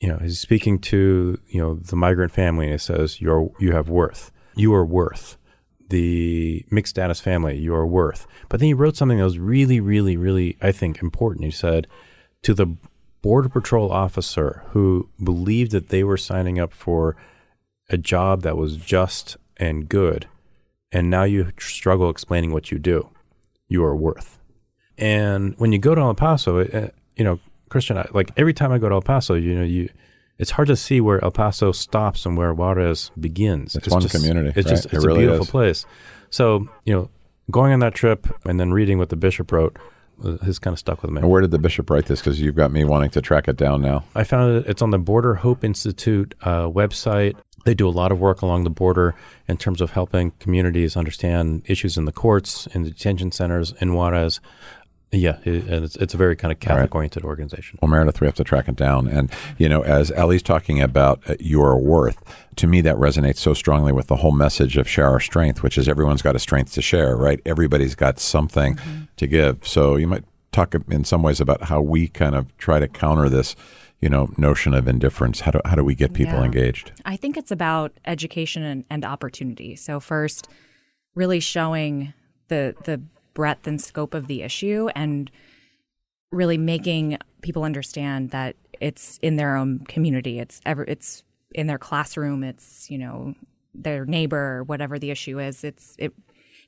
[0.00, 3.72] you know, he's speaking to, you know, the migrant family and he says, You're you
[3.72, 4.30] have worth.
[4.54, 5.36] You are worth.
[5.88, 8.26] The mixed status family, you are worth.
[8.48, 11.44] But then he wrote something that was really, really, really, I think, important.
[11.44, 11.86] He said,
[12.42, 12.76] to the
[13.22, 17.16] border patrol officer who believed that they were signing up for
[17.88, 20.28] a job that was just and good,
[20.92, 23.10] and now you struggle explaining what you do,
[23.68, 24.38] you are worth.
[24.98, 28.72] And when you go to El Paso, it, you know, Christian, I, like every time
[28.72, 29.88] I go to El Paso, you know, you
[30.38, 33.74] it's hard to see where El Paso stops and where Juarez begins.
[33.74, 34.66] It's one community, It's right?
[34.66, 35.50] just It it's really a beautiful is.
[35.50, 35.86] place.
[36.30, 37.10] So you know,
[37.50, 39.78] going on that trip and then reading what the bishop wrote
[40.24, 41.20] uh, has kind of stuck with me.
[41.20, 42.20] And where did the bishop write this?
[42.20, 44.04] Because you've got me wanting to track it down now.
[44.14, 44.66] I found it.
[44.66, 47.36] It's on the Border Hope Institute uh, website.
[47.66, 49.14] They do a lot of work along the border
[49.48, 53.92] in terms of helping communities understand issues in the courts, in the detention centers, in
[53.92, 54.40] Juarez.
[55.12, 57.78] Yeah, and it's, it's a very kind of Catholic-oriented organization.
[57.80, 59.08] Well, Meredith, we have to track it down.
[59.08, 62.22] And, you know, as Ali's talking about uh, your worth,
[62.56, 65.76] to me, that resonates so strongly with the whole message of share our strength, which
[65.78, 67.40] is everyone's got a strength to share, right?
[67.46, 68.78] Everybody's got something
[69.16, 69.66] to give.
[69.66, 73.28] So you might talk in some ways about how we kind of try to counter
[73.28, 73.56] this,
[74.00, 75.40] you know, notion of indifference.
[75.40, 76.44] How do, how do we get people Yeah.
[76.44, 76.92] engaged?
[77.04, 79.76] I think it's about education and, and opportunity.
[79.76, 80.48] So first,
[81.14, 82.12] really showing
[82.48, 83.00] the the
[83.34, 85.30] breadth and scope of the issue and
[86.32, 90.38] really making people understand that it's in their own community.
[90.38, 91.22] It's ever it's
[91.54, 92.44] in their classroom.
[92.44, 93.34] It's you know
[93.74, 95.64] their neighbor, whatever the issue is.
[95.64, 96.12] It's it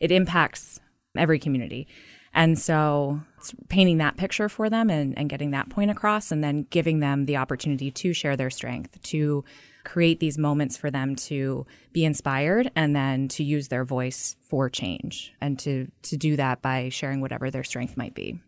[0.01, 0.81] it impacts
[1.17, 1.87] every community.
[2.35, 6.43] And so it's painting that picture for them and, and getting that point across and
[6.43, 9.45] then giving them the opportunity to share their strength, to
[9.85, 14.69] create these moments for them to be inspired and then to use their voice for
[14.69, 18.39] change and to to do that by sharing whatever their strength might be.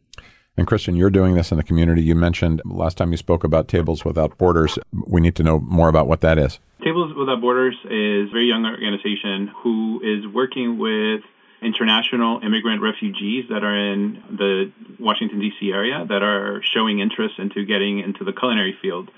[0.57, 2.03] And Christian, you're doing this in the community.
[2.03, 4.79] You mentioned last time you spoke about Tables Without Borders.
[5.07, 6.59] We need to know more about what that is.
[6.85, 11.23] Tables Without Borders is a very young organization who is working with
[11.63, 15.71] international immigrant refugees that are in the Washington, D.C.
[15.71, 19.11] area that are showing interest into getting into the culinary field.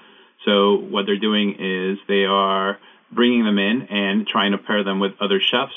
[0.44, 2.78] So, what they're doing is they are
[3.12, 5.74] bringing them in and trying to pair them with other chefs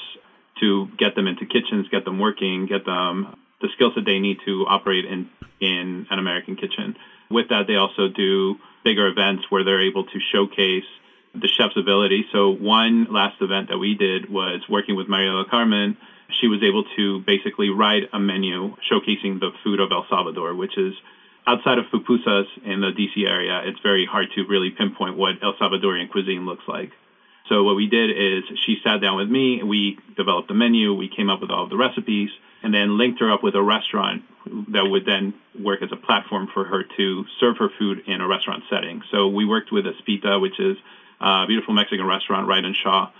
[0.60, 4.38] to get them into kitchens, get them working, get them the skills that they need
[4.45, 6.95] to operate in, in an American kitchen.
[7.30, 10.86] With that, they also do bigger events where they're able to showcase
[11.34, 12.25] the chef's ability.
[12.32, 15.97] So one last event that we did was working with Maria del Carmen.
[16.30, 20.78] She was able to basically write a menu showcasing the food of El Salvador, which
[20.78, 20.94] is
[21.48, 23.62] outside of pupusas in the DC area.
[23.66, 26.92] It's very hard to really pinpoint what El Salvadorian cuisine looks like.
[27.50, 31.08] So what we did is she sat down with me, we developed the menu, we
[31.08, 32.30] came up with all of the recipes,
[32.64, 34.24] and then linked her up with a restaurant
[34.70, 38.28] that would then work as a platform for her to serve her food in a
[38.28, 39.04] restaurant setting.
[39.12, 40.78] So we worked with Espita, which is
[41.22, 43.12] a beautiful Mexican restaurant right in Shaw.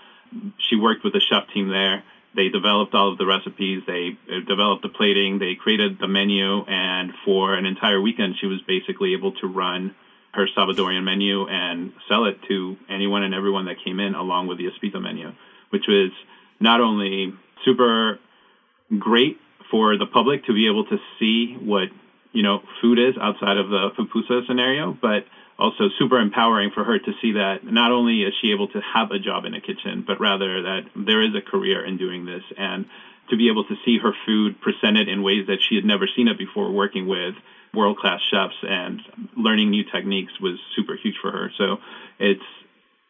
[0.58, 2.04] she worked with the chef team there.
[2.36, 3.84] They developed all of the recipes.
[3.88, 5.40] They uh, developed the plating.
[5.40, 6.66] They created the menu.
[6.66, 9.96] And for an entire weekend, she was basically able to run
[10.34, 14.58] her Salvadorian menu and sell it to anyone and everyone that came in, along with
[14.58, 15.32] the Espita menu,
[15.70, 16.12] which was
[16.60, 18.20] not only super
[19.00, 19.38] great
[19.72, 21.88] for the public to be able to see what
[22.34, 25.26] you know food is outside of the pupusa scenario, but
[25.58, 29.12] also super empowering for her to see that not only is she able to have
[29.12, 32.44] a job in a kitchen, but rather that there is a career in doing this
[32.58, 32.86] and
[33.30, 36.28] to be able to see her food presented in ways that she had never seen
[36.28, 37.34] it before working with
[37.74, 39.02] world class chefs and
[39.36, 41.52] learning new techniques was super huge for her.
[41.58, 41.78] So
[42.20, 42.44] it's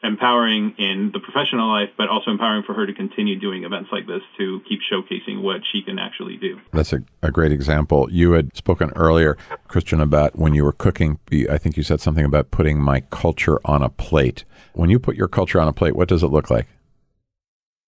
[0.03, 4.05] empowering in the professional life, but also empowering for her to continue doing events like
[4.07, 6.59] this to keep showcasing what she can actually do.
[6.73, 8.07] That's a, a great example.
[8.11, 11.19] You had spoken earlier, Christian, about when you were cooking.
[11.49, 14.45] I think you said something about putting my culture on a plate.
[14.73, 16.67] When you put your culture on a plate, what does it look like?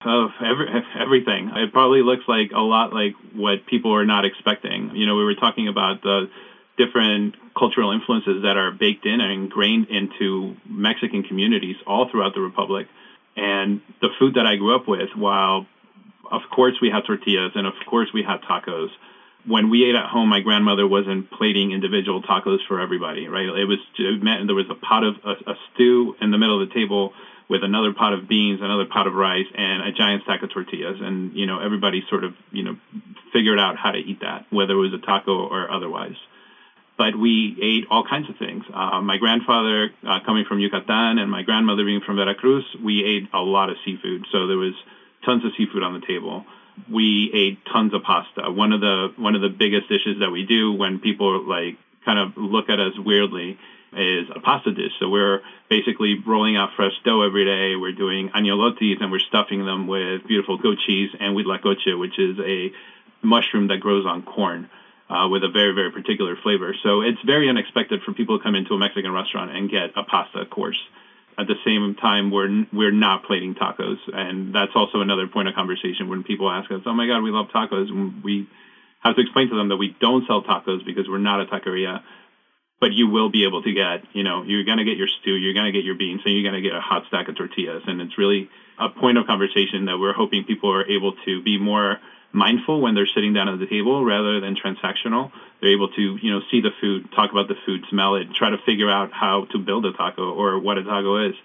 [0.02, 0.68] Of every,
[1.00, 1.52] everything.
[1.56, 4.96] It probably looks like a lot like what people are not expecting.
[4.96, 6.30] You know, we were talking about the
[6.78, 12.42] different cultural influences that are baked in and ingrained into Mexican communities all throughout the
[12.42, 12.88] Republic.
[13.36, 15.66] And the food that I grew up with, while
[16.32, 18.90] of course we had tortillas and of course we had tacos,
[19.46, 23.46] when we ate at home, my grandmother wasn't plating individual tacos for everybody, right?
[23.46, 26.62] It was it meant there was a pot of a, a stew in the middle
[26.62, 27.14] of the table
[27.50, 30.98] with another pot of beans, another pot of rice, and a giant stack of tortillas.
[31.00, 32.76] And you know, everybody sort of you know
[33.32, 36.18] figured out how to eat that, whether it was a taco or otherwise
[36.98, 38.64] but we ate all kinds of things.
[38.74, 43.30] Uh, my grandfather, uh, coming from Yucatan, and my grandmother being from Veracruz, we ate
[43.34, 44.26] a lot of seafood.
[44.32, 44.74] So there was
[45.24, 46.46] tons of seafood on the table.
[46.92, 48.52] We ate tons of pasta.
[48.52, 52.20] One of the one of the biggest dishes that we do when people like kind
[52.20, 53.58] of look at us weirdly
[53.94, 54.92] is a pasta dish.
[55.00, 57.76] So we're basically rolling out fresh dough every day.
[57.76, 62.20] We're doing agnolotis and we're stuffing them with beautiful goat cheese and with huitlacoche, which
[62.20, 62.72] is a
[63.24, 64.70] mushroom that grows on corn
[65.10, 66.76] uh, with a very, very particular flavor.
[66.84, 70.04] So it's very unexpected for people to come into a Mexican restaurant and get a
[70.04, 70.80] pasta course.
[71.40, 75.54] At the same time, we're we're not plating tacos, and that's also another point of
[75.54, 78.48] conversation when people ask us, "Oh my God, we love tacos," and we
[79.02, 82.02] have to explain to them that we don't sell tacos because we're not a taqueria.
[82.80, 85.34] But you will be able to get, you know, you're going to get your stew,
[85.34, 87.36] you're going to get your beans, and you're going to get a hot stack of
[87.36, 87.84] tortillas.
[87.88, 91.58] And it's really a point of conversation that we're hoping people are able to be
[91.58, 91.98] more
[92.38, 95.32] mindful when they're sitting down at the table rather than transactional.
[95.60, 98.52] They're able to, you know, see the food, talk about the food, smell it, try
[98.52, 101.36] to figure out how to build a taco or what a taco is,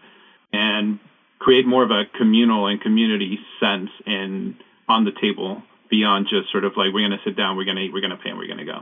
[0.53, 1.01] and
[1.39, 4.57] create more of a communal and community sense in
[4.89, 7.77] on the table beyond just sort of like we're going to sit down, we're going
[7.77, 8.81] to eat, we're going to pay, and we're going to go.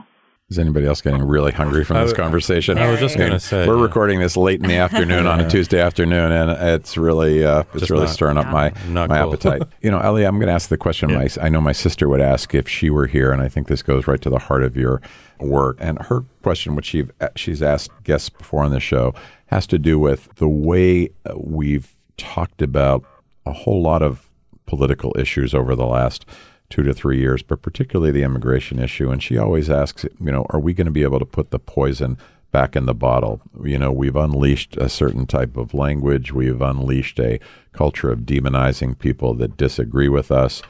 [0.51, 2.77] Is anybody else getting really hungry from this conversation?
[2.77, 3.83] I was just going to say we're yeah.
[3.83, 7.79] recording this late in the afternoon on a Tuesday afternoon, and it's really uh, it's
[7.79, 9.15] just really not, stirring up my my cool.
[9.15, 9.61] appetite.
[9.81, 11.07] you know, Ali, I'm going to ask the question.
[11.09, 11.19] Yeah.
[11.19, 13.81] My, I know my sister would ask if she were here, and I think this
[13.81, 15.01] goes right to the heart of your
[15.39, 15.77] work.
[15.79, 17.05] And her question, which she
[17.37, 19.13] she's asked guests before on the show,
[19.45, 23.05] has to do with the way we've talked about
[23.45, 24.29] a whole lot of
[24.65, 26.25] political issues over the last
[26.71, 29.11] two to three years, but particularly the immigration issue.
[29.11, 31.59] And she always asks, you know, are we going to be able to put the
[31.59, 32.17] poison
[32.51, 33.41] back in the bottle?
[33.63, 37.39] You know, we've unleashed a certain type of language, we've unleashed a
[37.73, 40.63] culture of demonizing people that disagree with us.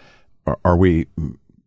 [0.45, 1.07] Are, are we?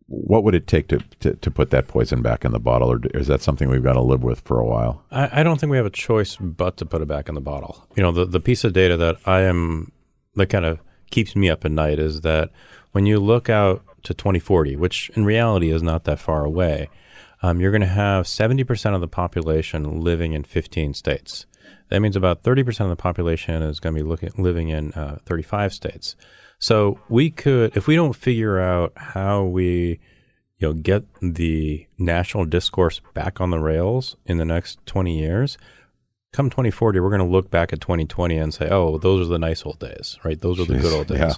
[0.07, 2.99] What would it take to, to, to, put that poison back in the bottle, or
[3.15, 5.03] is that something we've got to live with for a while?
[5.09, 7.41] I, I don't think we have a choice but to put it back in the
[7.41, 7.87] bottle.
[7.95, 9.91] You know, the, the piece of data that I am
[10.35, 12.51] that kind of keeps me up at night is that
[12.91, 16.89] when you look out to 2040, which in reality is not that far away,
[17.41, 21.45] um, you're going to have 70% of the population living in 15 states.
[21.89, 25.19] That means about 30% of the population is going to be looking, living in uh,
[25.25, 26.15] 35 states.
[26.57, 29.99] So we could, if we don't figure out how we,
[30.57, 35.57] you know, get the national discourse back on the rails in the next 20 years,
[36.35, 39.39] come 2040, we're going to look back at 2020 and say, oh, those are the
[39.39, 40.39] nice old days, right?
[40.39, 41.19] Those are the good old days.
[41.19, 41.33] Yeah.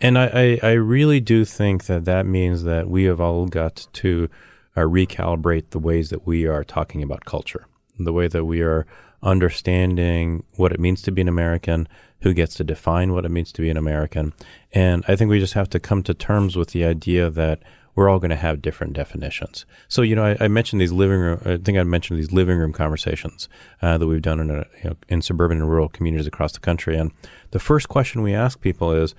[0.00, 3.86] And I, I, I, really do think that that means that we have all got
[3.92, 4.28] to
[4.76, 7.66] uh, recalibrate the ways that we are talking about culture,
[7.98, 8.86] the way that we are
[9.22, 11.86] understanding what it means to be an American,
[12.22, 14.32] who gets to define what it means to be an American.
[14.72, 17.62] And I think we just have to come to terms with the idea that
[17.94, 19.66] we're all going to have different definitions.
[19.88, 22.58] So, you know, I, I, mentioned these living room, I think I mentioned these living
[22.58, 23.48] room conversations
[23.82, 26.60] uh, that we've done in, a, you know, in suburban and rural communities across the
[26.60, 26.96] country.
[26.96, 27.12] And
[27.50, 29.14] the first question we ask people is,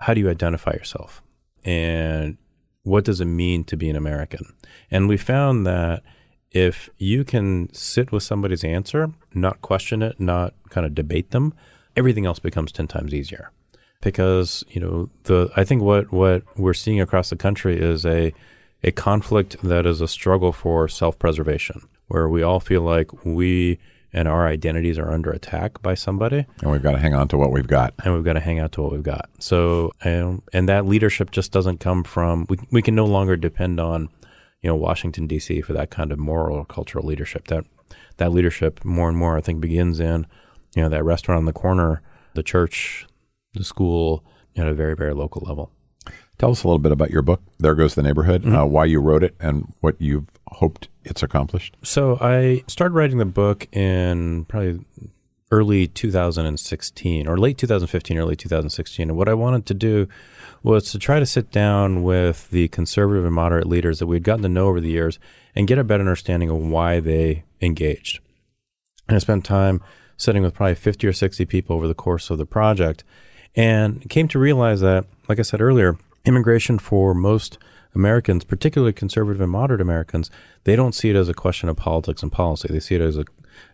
[0.00, 1.22] how do you identify yourself?
[1.64, 2.38] And
[2.82, 4.54] what does it mean to be an American?
[4.90, 6.02] And we found that
[6.50, 11.54] if you can sit with somebody's answer, not question it, not kind of debate them,
[11.96, 13.50] everything else becomes 10 times easier.
[14.02, 18.32] Because you know the I think what what we're seeing across the country is a
[18.82, 23.78] a conflict that is a struggle for self-preservation, where we all feel like we
[24.12, 27.38] and our identities are under attack by somebody, and we've got to hang on to
[27.38, 29.28] what we've got, and we've got to hang out to what we've got.
[29.38, 32.46] So, and, and that leadership just doesn't come from.
[32.48, 34.08] We we can no longer depend on,
[34.62, 35.60] you know, Washington D.C.
[35.60, 37.48] for that kind of moral or cultural leadership.
[37.48, 37.64] That
[38.16, 40.26] that leadership more and more, I think, begins in,
[40.74, 42.02] you know, that restaurant on the corner,
[42.34, 43.06] the church,
[43.54, 44.24] the school,
[44.56, 45.72] at a very very local level.
[46.38, 48.56] Tell us a little bit about your book, There Goes the Neighborhood, mm-hmm.
[48.56, 51.76] uh, why you wrote it, and what you've hoped it's accomplished.
[51.82, 54.80] So I started writing the book in probably
[55.50, 59.10] early 2016 or late 2015, early 2016.
[59.10, 60.08] And what I wanted to do
[60.62, 64.42] was to try to sit down with the conservative and moderate leaders that we'd gotten
[64.42, 65.18] to know over the years
[65.54, 68.20] and get a better understanding of why they engaged.
[69.08, 69.82] And I spent time
[70.16, 73.02] sitting with probably 50 or 60 people over the course of the project
[73.56, 77.58] and came to realize that, like I said earlier, immigration for most
[77.94, 80.30] Americans, particularly conservative and moderate Americans,
[80.64, 82.68] they don't see it as a question of politics and policy.
[82.70, 83.24] They see it as a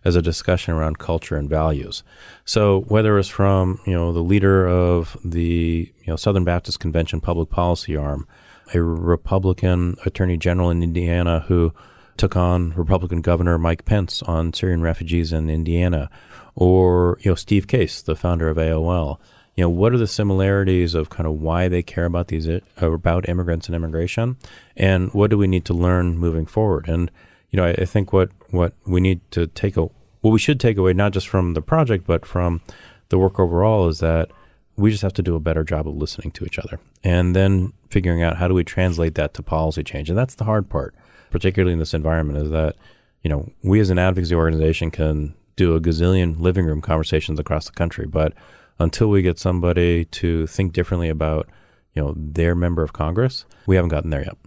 [0.03, 2.03] as a discussion around culture and values.
[2.43, 7.21] So whether it's from you know the leader of the you know Southern Baptist Convention
[7.21, 8.27] public policy arm,
[8.73, 11.73] a Republican Attorney General in Indiana who
[12.17, 16.09] took on Republican Governor Mike Pence on Syrian refugees in Indiana,
[16.55, 19.19] or you know Steve Case, the founder of AOL
[19.57, 22.61] you know, what are the similarities of kind of why they care about these uh,
[22.79, 24.37] about immigrants and immigration,
[24.77, 26.87] and what do we need to learn moving forward?
[26.87, 27.11] And
[27.49, 29.89] you know, I, I think what what we need to take a
[30.21, 32.61] what we should take away not just from the project but from
[33.09, 34.29] the work overall is that
[34.75, 37.73] we just have to do a better job of listening to each other and then
[37.89, 40.09] figuring out how do we translate that to policy change.
[40.09, 40.93] And that's the hard part,
[41.31, 42.75] particularly in this environment, is that,
[43.23, 47.65] you know, we as an advocacy organization can do a gazillion living room conversations across
[47.65, 48.33] the country, but
[48.79, 51.47] until we get somebody to think differently about,
[51.93, 54.37] you know, their member of Congress, we haven't gotten there yet.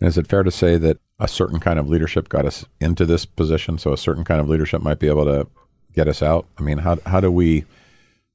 [0.00, 3.04] And is it fair to say that a certain kind of leadership got us into
[3.04, 5.48] this position, so a certain kind of leadership might be able to
[5.92, 6.46] get us out?
[6.58, 7.64] I mean, how how do we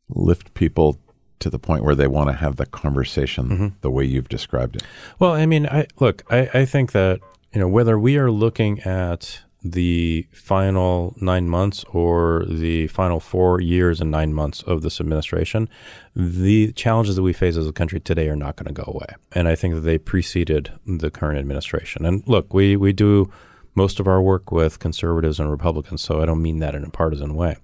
[0.09, 0.97] lift people
[1.39, 3.67] to the point where they want to have the conversation mm-hmm.
[3.81, 4.83] the way you've described it?
[5.19, 7.21] Well, I mean, I look, I, I think that
[7.53, 13.61] you know whether we are looking at the final nine months or the final four
[13.61, 15.69] years and nine months of this administration,
[16.15, 19.07] the challenges that we face as a country today are not going to go away.
[19.31, 22.05] And I think that they preceded the current administration.
[22.05, 23.31] And look, we, we do
[23.75, 26.89] most of our work with conservatives and Republicans, so I don't mean that in a
[26.89, 27.57] partisan way.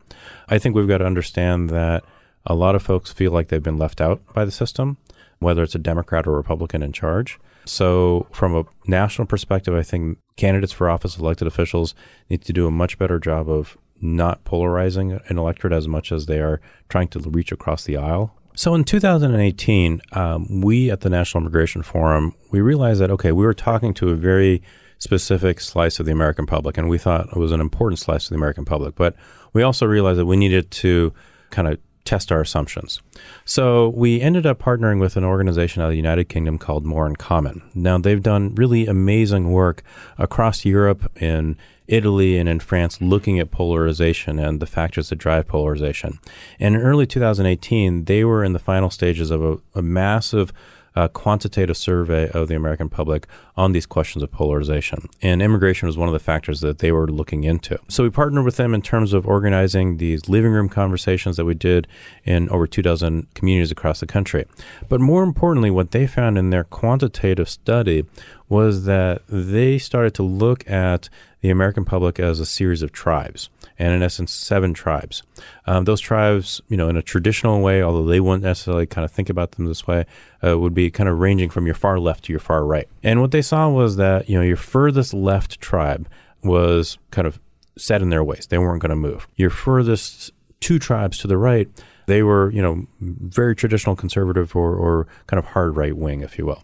[0.47, 2.03] I think we've got to understand that
[2.45, 4.97] a lot of folks feel like they've been left out by the system,
[5.39, 7.39] whether it's a Democrat or Republican in charge.
[7.65, 11.93] So, from a national perspective, I think candidates for office, elected officials,
[12.29, 16.25] need to do a much better job of not polarizing an electorate as much as
[16.25, 18.33] they are trying to reach across the aisle.
[18.55, 23.45] So in 2018, um, we at the National Immigration Forum, we realized that, okay, we
[23.45, 24.61] were talking to a very
[24.97, 28.29] specific slice of the American public, and we thought it was an important slice of
[28.29, 28.95] the American public.
[28.95, 29.15] But
[29.53, 31.13] we also realized that we needed to
[31.51, 31.79] kind of
[32.09, 33.01] test our assumptions.
[33.45, 37.05] So we ended up partnering with an organization out of the United Kingdom called More
[37.05, 37.61] in Common.
[37.75, 39.83] Now they've done really amazing work
[40.17, 41.55] across Europe in
[41.87, 46.17] Italy and in France looking at polarization and the factors that drive polarization.
[46.59, 50.51] And in early 2018, they were in the final stages of a, a massive
[50.95, 55.09] a quantitative survey of the American public on these questions of polarization.
[55.21, 57.79] And immigration was one of the factors that they were looking into.
[57.87, 61.53] So we partnered with them in terms of organizing these living room conversations that we
[61.53, 61.87] did
[62.23, 64.45] in over two dozen communities across the country.
[64.87, 68.05] But more importantly, what they found in their quantitative study
[68.47, 71.09] was that they started to look at
[71.41, 73.49] the American public as a series of tribes,
[73.79, 75.23] and in essence, seven tribes.
[75.65, 79.11] Um, those tribes, you know, in a traditional way, although they wouldn't necessarily kind of
[79.11, 80.05] think about them this way,
[80.45, 82.87] uh, would be kind of ranging from your far left to your far right.
[83.01, 86.07] And what they saw was that, you know, your furthest left tribe
[86.43, 87.39] was kind of
[87.77, 88.47] set in their ways.
[88.47, 89.27] They weren't going to move.
[89.37, 91.69] Your furthest two tribes to the right,
[92.09, 96.37] they were, you know, very traditional conservative or, or kind of hard right wing, if
[96.37, 96.63] you will.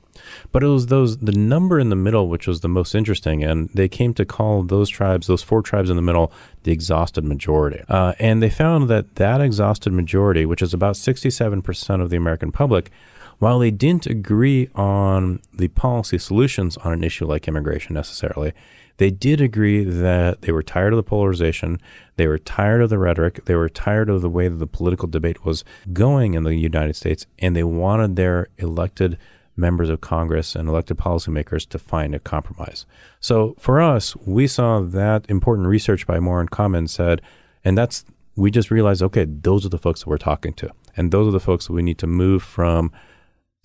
[0.51, 3.69] But it was those the number in the middle which was the most interesting, and
[3.73, 6.31] they came to call those tribes, those four tribes in the middle,
[6.63, 7.83] the exhausted majority.
[7.87, 12.51] Uh, and they found that that exhausted majority, which is about 67% of the American
[12.51, 12.91] public,
[13.39, 18.53] while they didn't agree on the policy solutions on an issue like immigration necessarily,
[18.97, 21.81] they did agree that they were tired of the polarization,
[22.15, 25.07] they were tired of the rhetoric, they were tired of the way that the political
[25.07, 29.17] debate was going in the United States, and they wanted their elected
[29.57, 32.85] members of Congress and elected policymakers to find a compromise.
[33.19, 37.21] So for us, we saw that important research by More in Common said,
[37.63, 38.05] and that's
[38.35, 40.69] we just realized, okay, those are the folks that we're talking to.
[40.97, 42.91] And those are the folks that we need to move from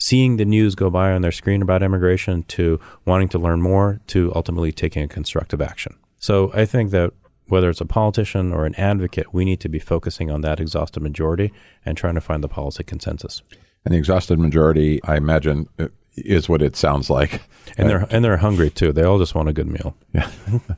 [0.01, 4.01] seeing the news go by on their screen about immigration to wanting to learn more
[4.09, 5.95] to ultimately taking a constructive action.
[6.19, 7.13] So I think that
[7.47, 11.03] whether it's a politician or an advocate, we need to be focusing on that exhausted
[11.03, 11.53] majority
[11.85, 13.43] and trying to find the policy consensus.
[13.85, 17.43] And the exhausted majority, I imagine, uh, is what it sounds like.
[17.77, 18.93] And they're and they're hungry too.
[18.93, 19.97] They all just want a good meal.
[20.13, 20.31] Yeah.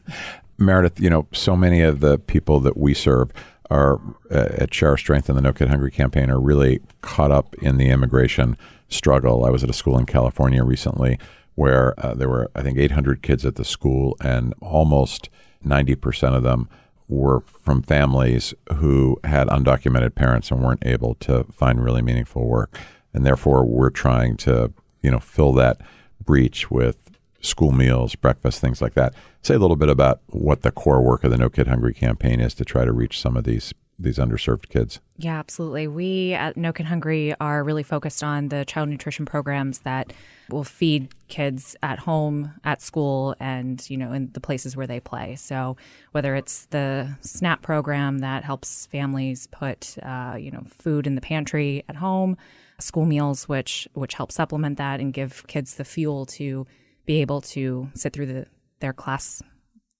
[0.58, 3.32] Meredith, you know, so many of the people that we serve
[3.72, 4.00] are
[4.30, 7.78] uh, at Share Strength and the No Kid Hungry campaign are really caught up in
[7.78, 8.56] the immigration
[8.88, 9.44] struggle.
[9.44, 11.18] I was at a school in California recently
[11.54, 15.28] where uh, there were, I think, 800 kids at the school, and almost
[15.64, 16.68] 90% of them
[17.08, 22.78] were from families who had undocumented parents and weren't able to find really meaningful work.
[23.12, 25.80] And therefore, we're trying to, you know, fill that
[26.24, 27.11] breach with
[27.42, 29.14] school meals, breakfast, things like that.
[29.42, 32.40] Say a little bit about what the core work of the No Kid Hungry campaign
[32.40, 35.00] is to try to reach some of these these underserved kids.
[35.16, 35.86] Yeah, absolutely.
[35.86, 40.12] We at No Kid Hungry are really focused on the child nutrition programs that
[40.48, 45.00] will feed kids at home, at school, and you know in the places where they
[45.00, 45.36] play.
[45.36, 45.76] So
[46.12, 51.20] whether it's the SNAP program that helps families put uh, you know food in the
[51.20, 52.36] pantry at home,
[52.78, 56.66] school meals which which help supplement that and give kids the fuel to
[57.04, 58.46] be able to sit through the,
[58.80, 59.42] their class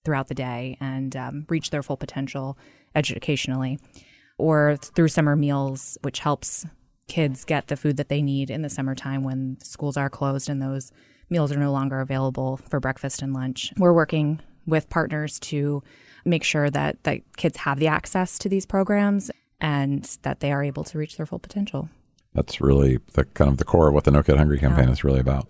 [0.05, 2.59] throughout the day and um, reach their full potential
[2.95, 3.79] educationally,
[4.39, 6.67] or through summer meals, which helps
[7.09, 10.61] kids get the food that they need in the summertime when schools are closed and
[10.61, 10.91] those
[11.31, 13.73] meals are no longer available for breakfast and lunch.
[13.79, 15.83] We're working with partners to
[16.25, 19.31] make sure that, that kids have the access to these programs
[19.61, 21.89] and that they are able to reach their full potential.
[22.35, 24.93] That's really the kind of the core of what the No Kid Hungry campaign yeah.
[24.93, 25.49] is really about.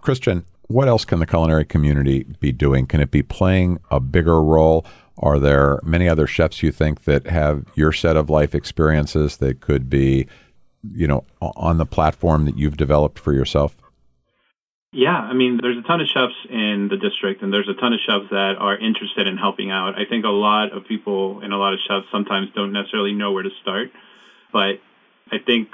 [0.00, 2.86] Christian, what else can the culinary community be doing?
[2.86, 4.84] Can it be playing a bigger role?
[5.18, 9.60] Are there many other chefs you think that have your set of life experiences that
[9.60, 10.26] could be,
[10.92, 13.76] you know, on the platform that you've developed for yourself?
[14.92, 17.92] Yeah, I mean, there's a ton of chefs in the district, and there's a ton
[17.92, 19.98] of chefs that are interested in helping out.
[19.98, 23.32] I think a lot of people and a lot of chefs sometimes don't necessarily know
[23.32, 23.90] where to start,
[24.52, 24.78] but
[25.32, 25.68] I think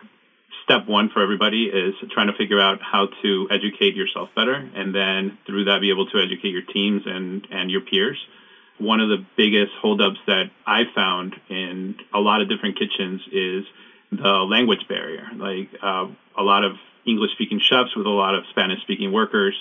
[0.71, 4.95] step one for everybody is trying to figure out how to educate yourself better and
[4.95, 8.17] then through that be able to educate your teams and, and your peers.
[8.79, 13.65] One of the biggest holdups that I found in a lot of different kitchens is
[14.13, 15.29] the language barrier.
[15.35, 16.07] Like uh,
[16.39, 19.57] a lot of English speaking chefs with a lot of Spanish speaking workers,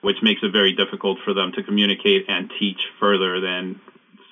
[0.00, 3.78] which makes it very difficult for them to communicate and teach further than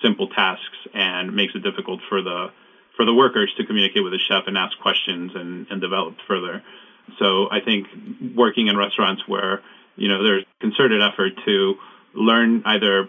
[0.01, 2.51] simple tasks and makes it difficult for the
[2.97, 6.62] for the workers to communicate with the chef and ask questions and, and develop further.
[7.18, 7.86] So I think
[8.34, 9.62] working in restaurants where
[9.97, 11.74] you know there's concerted effort to
[12.14, 13.09] learn either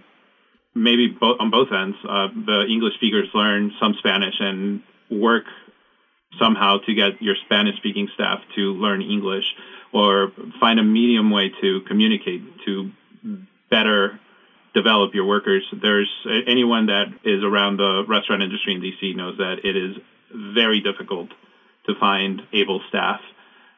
[0.76, 5.46] maybe both on both ends, uh, the English speakers learn some Spanish and work
[6.40, 9.46] somehow to get your Spanish speaking staff to learn English
[9.94, 12.92] or find a medium way to communicate to
[13.70, 14.20] better
[14.74, 15.64] develop your workers.
[15.72, 16.10] There's
[16.48, 19.98] anyone that is around the restaurant industry in DC knows that it is
[20.34, 21.30] very difficult
[21.86, 23.22] to find able staff.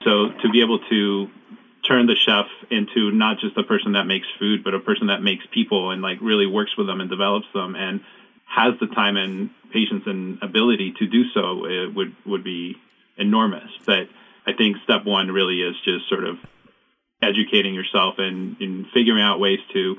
[0.04, 1.30] So to be able to
[1.88, 5.22] turn the chef into not just a person that makes food, but a person that
[5.22, 8.02] makes people and like really works with them and develops them and
[8.46, 12.78] has the time and patience and ability to do so, it would would be
[13.18, 13.70] enormous.
[13.86, 14.08] But
[14.46, 16.38] I think step one really is just sort of
[17.22, 19.96] educating yourself and, and figuring out ways to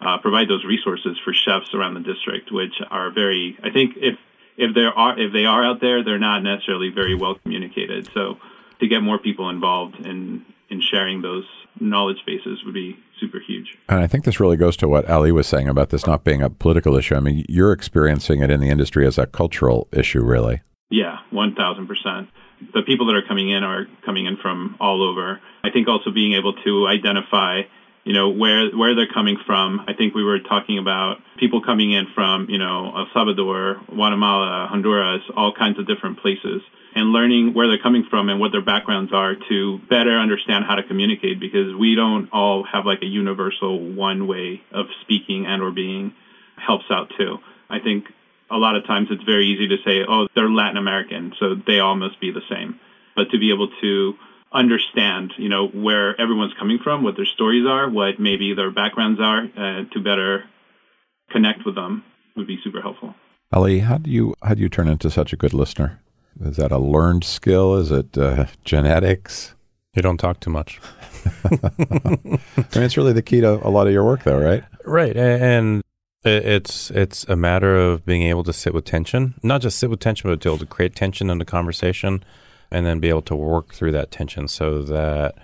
[0.00, 3.56] uh, provide those resources for chefs around the district, which are very.
[3.62, 4.18] I think if
[4.56, 8.08] if there are if they are out there, they're not necessarily very well communicated.
[8.12, 8.38] So
[8.80, 11.44] to get more people involved in in sharing those
[11.78, 13.78] knowledge bases would be super huge.
[13.88, 16.42] And I think this really goes to what Ali was saying about this not being
[16.42, 17.14] a political issue.
[17.14, 20.62] I mean, you're experiencing it in the industry as a cultural issue, really.
[20.90, 22.28] Yeah, one thousand percent.
[22.72, 25.40] The people that are coming in are coming in from all over.
[25.62, 27.62] I think also being able to identify
[28.06, 29.80] you know where where they're coming from.
[29.88, 34.68] I think we were talking about people coming in from you know El Salvador, Guatemala,
[34.70, 36.62] Honduras, all kinds of different places,
[36.94, 40.76] and learning where they're coming from and what their backgrounds are to better understand how
[40.76, 45.60] to communicate because we don't all have like a universal one way of speaking and
[45.60, 46.14] or being
[46.56, 47.38] helps out too.
[47.68, 48.06] I think
[48.48, 51.80] a lot of times it's very easy to say, oh, they're Latin American, so they
[51.80, 52.78] all must be the same.
[53.16, 54.14] But to be able to
[54.56, 59.20] understand, you know, where everyone's coming from, what their stories are, what maybe their backgrounds
[59.20, 60.44] are, uh, to better
[61.30, 62.04] connect with them
[62.36, 63.14] would be super helpful.
[63.52, 66.00] Ali, how do you how do you turn into such a good listener?
[66.40, 67.76] Is that a learned skill?
[67.76, 69.54] Is it uh, genetics?
[69.94, 70.80] You don't talk too much.
[71.44, 72.40] I mean,
[72.74, 74.62] it's really the key to a lot of your work, though, right?
[74.84, 75.82] Right, and
[76.24, 80.00] it's it's a matter of being able to sit with tension, not just sit with
[80.00, 82.22] tension, but to be able to create tension in the conversation
[82.70, 85.36] and then be able to work through that tension so that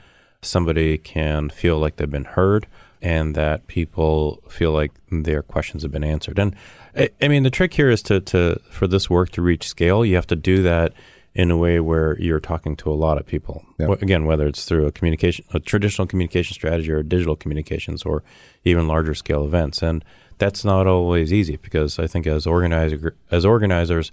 [0.43, 2.67] somebody can feel like they've been heard
[3.01, 6.39] and that people feel like their questions have been answered.
[6.39, 6.55] And
[6.97, 10.05] I, I mean, the trick here is to, to for this work to reach scale,
[10.05, 10.93] you have to do that
[11.35, 13.65] in a way where you're talking to a lot of people.
[13.79, 14.03] Yep.
[14.03, 18.23] Again, whether it's through a communication, a traditional communication strategy, or digital communications, or
[18.65, 20.05] even larger scale events, and
[20.39, 24.13] that's not always easy because I think as organizer as organizers,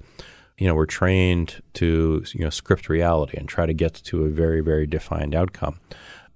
[0.59, 4.29] you know, we're trained to you know script reality and try to get to a
[4.29, 5.79] very very defined outcome,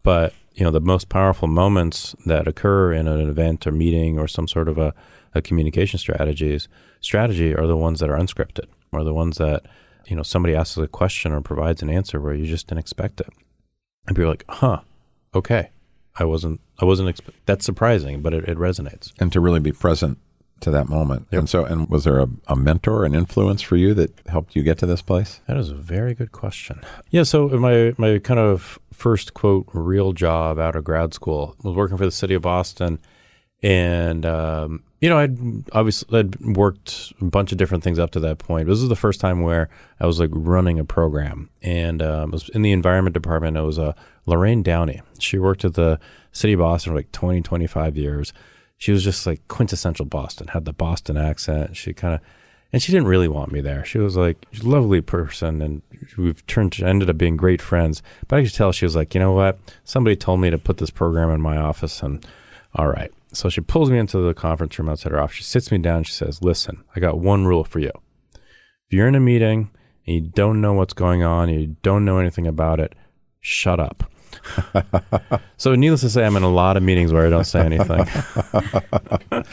[0.01, 4.27] but you know the most powerful moments that occur in an event or meeting or
[4.27, 4.93] some sort of a,
[5.35, 6.67] a communication strategies
[7.01, 9.65] strategy are the ones that are unscripted, are the ones that
[10.05, 13.21] you know, somebody asks a question or provides an answer where you just didn't expect
[13.21, 13.29] it.
[14.07, 14.81] And people are like, huh,
[15.33, 15.69] okay.
[16.15, 19.11] I wasn't, I wasn't, expe- that's surprising, but it, it resonates.
[19.19, 20.19] And to really be present
[20.63, 21.27] to that moment.
[21.31, 21.39] Yep.
[21.39, 24.63] And so, and was there a, a mentor, an influence for you that helped you
[24.63, 25.41] get to this place?
[25.47, 26.81] That is a very good question.
[27.09, 27.23] Yeah.
[27.23, 31.97] So my, my kind of first quote, real job out of grad school was working
[31.97, 32.99] for the city of Boston.
[33.61, 35.37] And, um, you know, I'd
[35.73, 38.69] obviously I'd worked a bunch of different things up to that point.
[38.69, 39.67] This was the first time where
[39.99, 43.57] I was like running a program, and um, was in the environment department.
[43.57, 43.91] It was uh,
[44.25, 45.01] Lorraine Downey.
[45.19, 45.99] She worked at the
[46.31, 48.31] city of Boston for like 20, 25 years.
[48.83, 50.47] She was just like quintessential Boston.
[50.47, 51.77] Had the Boston accent.
[51.77, 52.21] She kind of,
[52.71, 53.85] and she didn't really want me there.
[53.85, 55.81] She was like a lovely person, and
[56.17, 58.01] we've turned ended up being great friends.
[58.27, 59.59] But I could tell she was like, you know what?
[59.83, 62.25] Somebody told me to put this program in my office, and
[62.75, 65.37] all right so she pulls me into the conference room outside her office.
[65.37, 66.03] She sits me down.
[66.03, 67.91] She says, Listen, I got one rule for you.
[68.33, 69.71] If you're in a meeting
[70.05, 72.93] and you don't know what's going on, you don't know anything about it,
[73.41, 74.09] shut up.
[75.57, 77.97] so, needless to say, I'm in a lot of meetings where I don't say anything.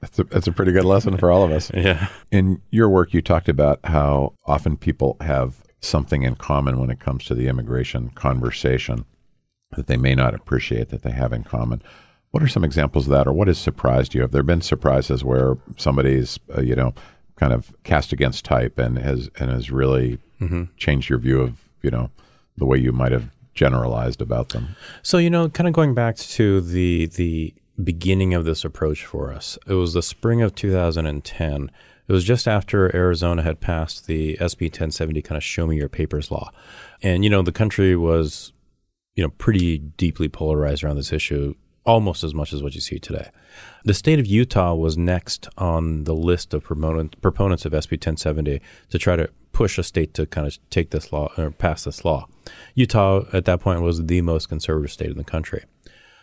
[0.00, 1.70] that's, a, that's a pretty good lesson for all of us.
[1.74, 2.08] Yeah.
[2.30, 7.00] In your work, you talked about how often people have something in common when it
[7.00, 9.04] comes to the immigration conversation
[9.76, 11.82] that they may not appreciate that they have in common.
[12.30, 14.22] What are some examples of that, or what has surprised you?
[14.22, 16.94] Have there been surprises where somebody's, uh, you know,
[17.36, 20.64] kind of cast against type and has and has really mm-hmm.
[20.76, 22.10] changed your view of, you know,
[22.56, 24.76] the way you might have generalized about them?
[25.02, 29.32] So, you know, kind of going back to the the beginning of this approach for
[29.32, 31.70] us, it was the spring of 2010.
[32.08, 35.88] It was just after Arizona had passed the SB 1070 kind of show me your
[35.88, 36.50] papers law.
[37.02, 38.52] And, you know, the country was,
[39.14, 42.98] you know, pretty deeply polarized around this issue almost as much as what you see
[42.98, 43.30] today.
[43.84, 48.60] The state of Utah was next on the list of proponent, proponents of SB 1070
[48.90, 52.04] to try to push a state to kind of take this law or pass this
[52.04, 52.26] law.
[52.74, 55.64] Utah at that point was the most conservative state in the country.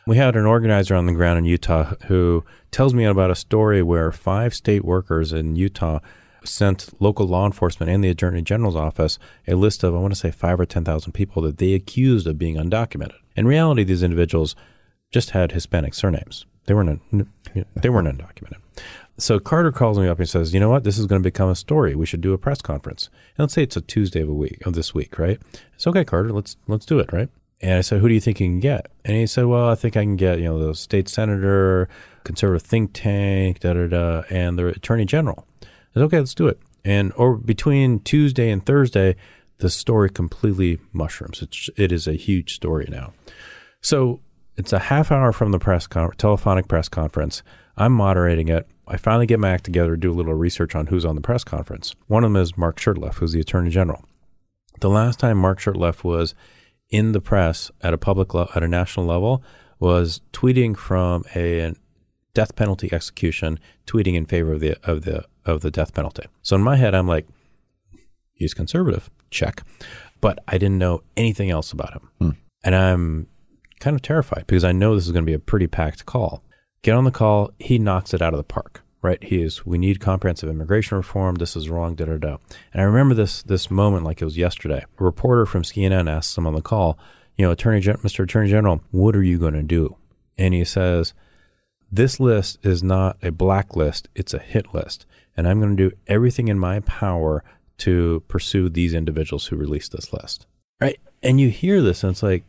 [0.07, 3.83] We had an organizer on the ground in Utah who tells me about a story
[3.83, 5.99] where five state workers in Utah
[6.43, 10.19] sent local law enforcement and the Attorney General's office a list of, I want to
[10.19, 13.17] say, five or 10,000 people that they accused of being undocumented.
[13.35, 14.55] In reality, these individuals
[15.11, 16.45] just had Hispanic surnames.
[16.69, 17.01] They weren't
[17.81, 18.59] they weren't undocumented.
[19.17, 20.83] So Carter calls me up and says, "You know what?
[20.83, 21.95] This is going to become a story.
[21.95, 24.63] We should do a press conference." And let's say it's a Tuesday of a week
[24.67, 25.41] of this week, right?
[25.73, 26.31] It's okay, Carter.
[26.31, 27.27] Let's let's do it, right?
[27.59, 29.73] And I said, "Who do you think you can get?" And he said, "Well, I
[29.73, 31.89] think I can get you know the state senator,
[32.23, 35.65] conservative think tank, da da da, and the attorney general." I
[35.95, 39.15] said, "Okay, let's do it." And or between Tuesday and Thursday,
[39.57, 41.41] the story completely mushrooms.
[41.41, 43.13] It's it is a huge story now.
[43.81, 44.19] So
[44.59, 47.41] it's a half hour from the press con- telephonic press conference.
[47.77, 48.67] I'm moderating it.
[48.87, 51.43] I finally get my act together, do a little research on who's on the press
[51.43, 51.95] conference.
[52.07, 54.03] One of them is Mark Shurtleff, who's the Attorney General.
[54.81, 56.35] The last time Mark Shurtleff was
[56.89, 59.43] in the press at a public le- at a national level
[59.79, 61.73] was tweeting from a,
[62.33, 66.23] death penalty execution, tweeting in favor of the of the of the death penalty.
[66.41, 67.27] So in my head, I'm like,
[68.33, 69.63] he's conservative, check,
[70.21, 72.29] but I didn't know anything else about him, hmm.
[72.63, 73.27] and I'm
[73.79, 76.43] kind of terrified because I know this is going to be a pretty packed call.
[76.81, 79.21] Get on the call, he knocks it out of the park, right?
[79.23, 81.35] He is, we need comprehensive immigration reform.
[81.35, 82.37] This is wrong, da da da.
[82.73, 84.85] And I remember this this moment like it was yesterday.
[84.99, 86.97] A reporter from CNN asks him on the call,
[87.35, 88.23] you know, Attorney Gen- Mr.
[88.23, 89.97] Attorney General, what are you going to do?
[90.37, 91.13] And he says,
[91.91, 95.05] this list is not a blacklist, it's a hit list.
[95.35, 97.43] And I'm going to do everything in my power
[97.79, 100.45] to pursue these individuals who released this list.
[100.79, 100.99] Right.
[101.23, 102.43] And you hear this and it's like,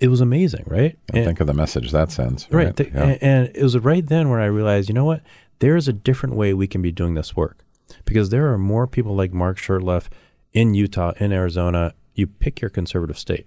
[0.00, 0.98] it was amazing, right?
[1.12, 2.46] And, think of the message that sends.
[2.50, 2.66] Right.
[2.66, 2.76] right.
[2.76, 3.02] The, yeah.
[3.02, 5.22] and, and it was right then where I realized, you know what?
[5.58, 7.64] There is a different way we can be doing this work
[8.04, 10.06] because there are more people like Mark Shurtleff
[10.52, 11.94] in Utah, in Arizona.
[12.14, 13.46] You pick your conservative state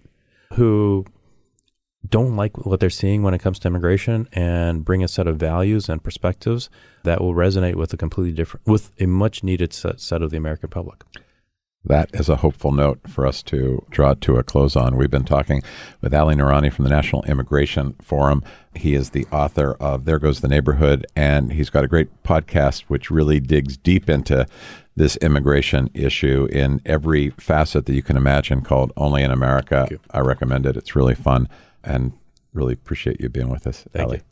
[0.54, 1.06] who
[2.08, 5.38] don't like what they're seeing when it comes to immigration and bring a set of
[5.38, 6.70] values and perspectives
[7.04, 10.38] that will resonate with a completely different, with a much needed set, set of the
[10.38, 11.04] American public.
[11.84, 14.98] That is a hopeful note for us to draw to a close on.
[14.98, 15.64] We've been talking
[16.00, 18.44] with Ali Noorani from the National Immigration Forum.
[18.76, 22.82] He is the author of There Goes the Neighborhood, and he's got a great podcast
[22.84, 24.46] which really digs deep into
[24.96, 29.88] this immigration issue in every facet that you can imagine called Only in America.
[30.12, 30.78] I recommend it.
[30.78, 31.50] It's really fun
[31.84, 32.14] and
[32.54, 34.18] really appreciate you being with us, Thank Ali.
[34.18, 34.24] you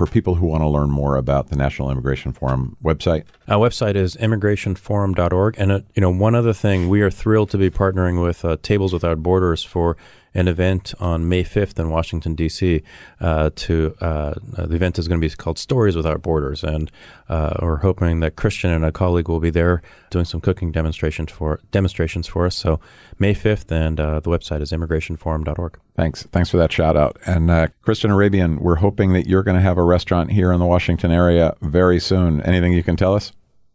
[0.00, 3.24] for people who want to learn more about the National Immigration Forum website?
[3.48, 5.56] Our website is immigrationforum.org.
[5.58, 8.56] And, uh, you know, one other thing, we are thrilled to be partnering with uh,
[8.62, 9.98] Tables Without Borders for
[10.34, 12.82] an event on May 5th in Washington, D.C.
[13.20, 16.90] Uh, to uh, the event is going to be called Stories Without Borders, and
[17.28, 21.32] uh, we're hoping that Christian and a colleague will be there doing some cooking demonstrations
[21.32, 22.54] for demonstrations for us.
[22.54, 22.80] So
[23.18, 25.78] May 5th, and uh, the website is immigrationforum.org.
[25.96, 27.18] Thanks, thanks for that shout out.
[27.26, 30.60] And uh, Christian Irabién, we're hoping that you're going to have a restaurant here in
[30.60, 32.40] the Washington area very soon.
[32.42, 33.32] Anything you can tell us?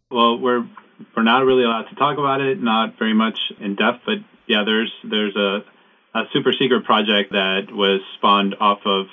[0.10, 0.66] Well, we're
[1.16, 4.16] we're not really allowed to talk about it, not very much in depth, but
[4.48, 5.60] yeah, there's there's a
[6.16, 9.08] a super secret project that was spawned off of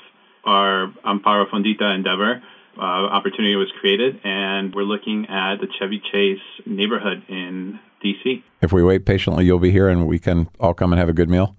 [0.44, 2.42] our Amparo Fondita endeavor.
[2.78, 8.42] Uh, opportunity was created, and we're looking at the Chevy Chase neighborhood in DC.
[8.62, 11.12] If we wait patiently, you'll be here and we can all come and have a
[11.12, 11.56] good meal?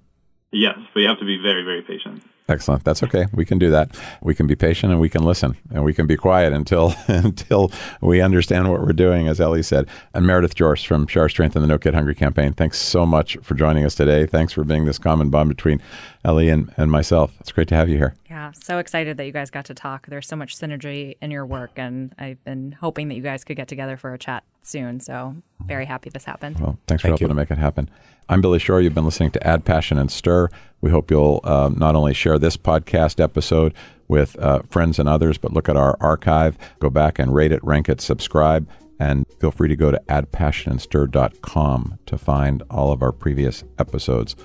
[0.51, 2.23] Yes, but you have to be very, very patient.
[2.49, 2.83] Excellent.
[2.83, 3.25] That's okay.
[3.31, 3.97] We can do that.
[4.21, 7.71] We can be patient and we can listen and we can be quiet until until
[8.01, 9.87] we understand what we're doing, as Ali said.
[10.13, 12.53] And Meredith George from Share Strength and the No Kid Hungry campaign.
[12.53, 14.25] Thanks so much for joining us today.
[14.25, 15.81] Thanks for being this common bond between
[16.25, 17.33] Ali and, and myself.
[17.39, 18.13] It's great to have you here.
[18.33, 20.07] Yeah, so excited that you guys got to talk.
[20.07, 23.57] There's so much synergy in your work, and I've been hoping that you guys could
[23.57, 24.99] get together for a chat soon.
[25.01, 25.35] So
[25.67, 26.59] very happy this happened.
[26.59, 27.27] Well, thanks for Thank helping you.
[27.27, 27.91] to make it happen.
[28.27, 28.81] I'm Billy Shore.
[28.81, 30.49] You've been listening to Add Passion and Stir.
[30.81, 33.75] We hope you'll um, not only share this podcast episode
[34.07, 37.63] with uh, friends and others, but look at our archive, go back and rate it,
[37.63, 38.67] rank it, subscribe,
[38.99, 44.35] and feel free to go to addpassionandstir.com to find all of our previous episodes.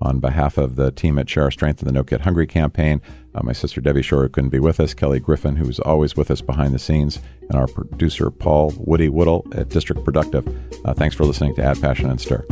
[0.00, 3.02] On behalf of the team at Share Our Strength and the No Kid Hungry campaign,
[3.38, 6.40] uh, my sister Debbie Shore couldn't be with us, Kelly Griffin, who's always with us
[6.40, 10.46] behind the scenes, and our producer Paul Woody Woodle at District Productive.
[10.84, 12.44] Uh, thanks for listening to Add Passion and Stir.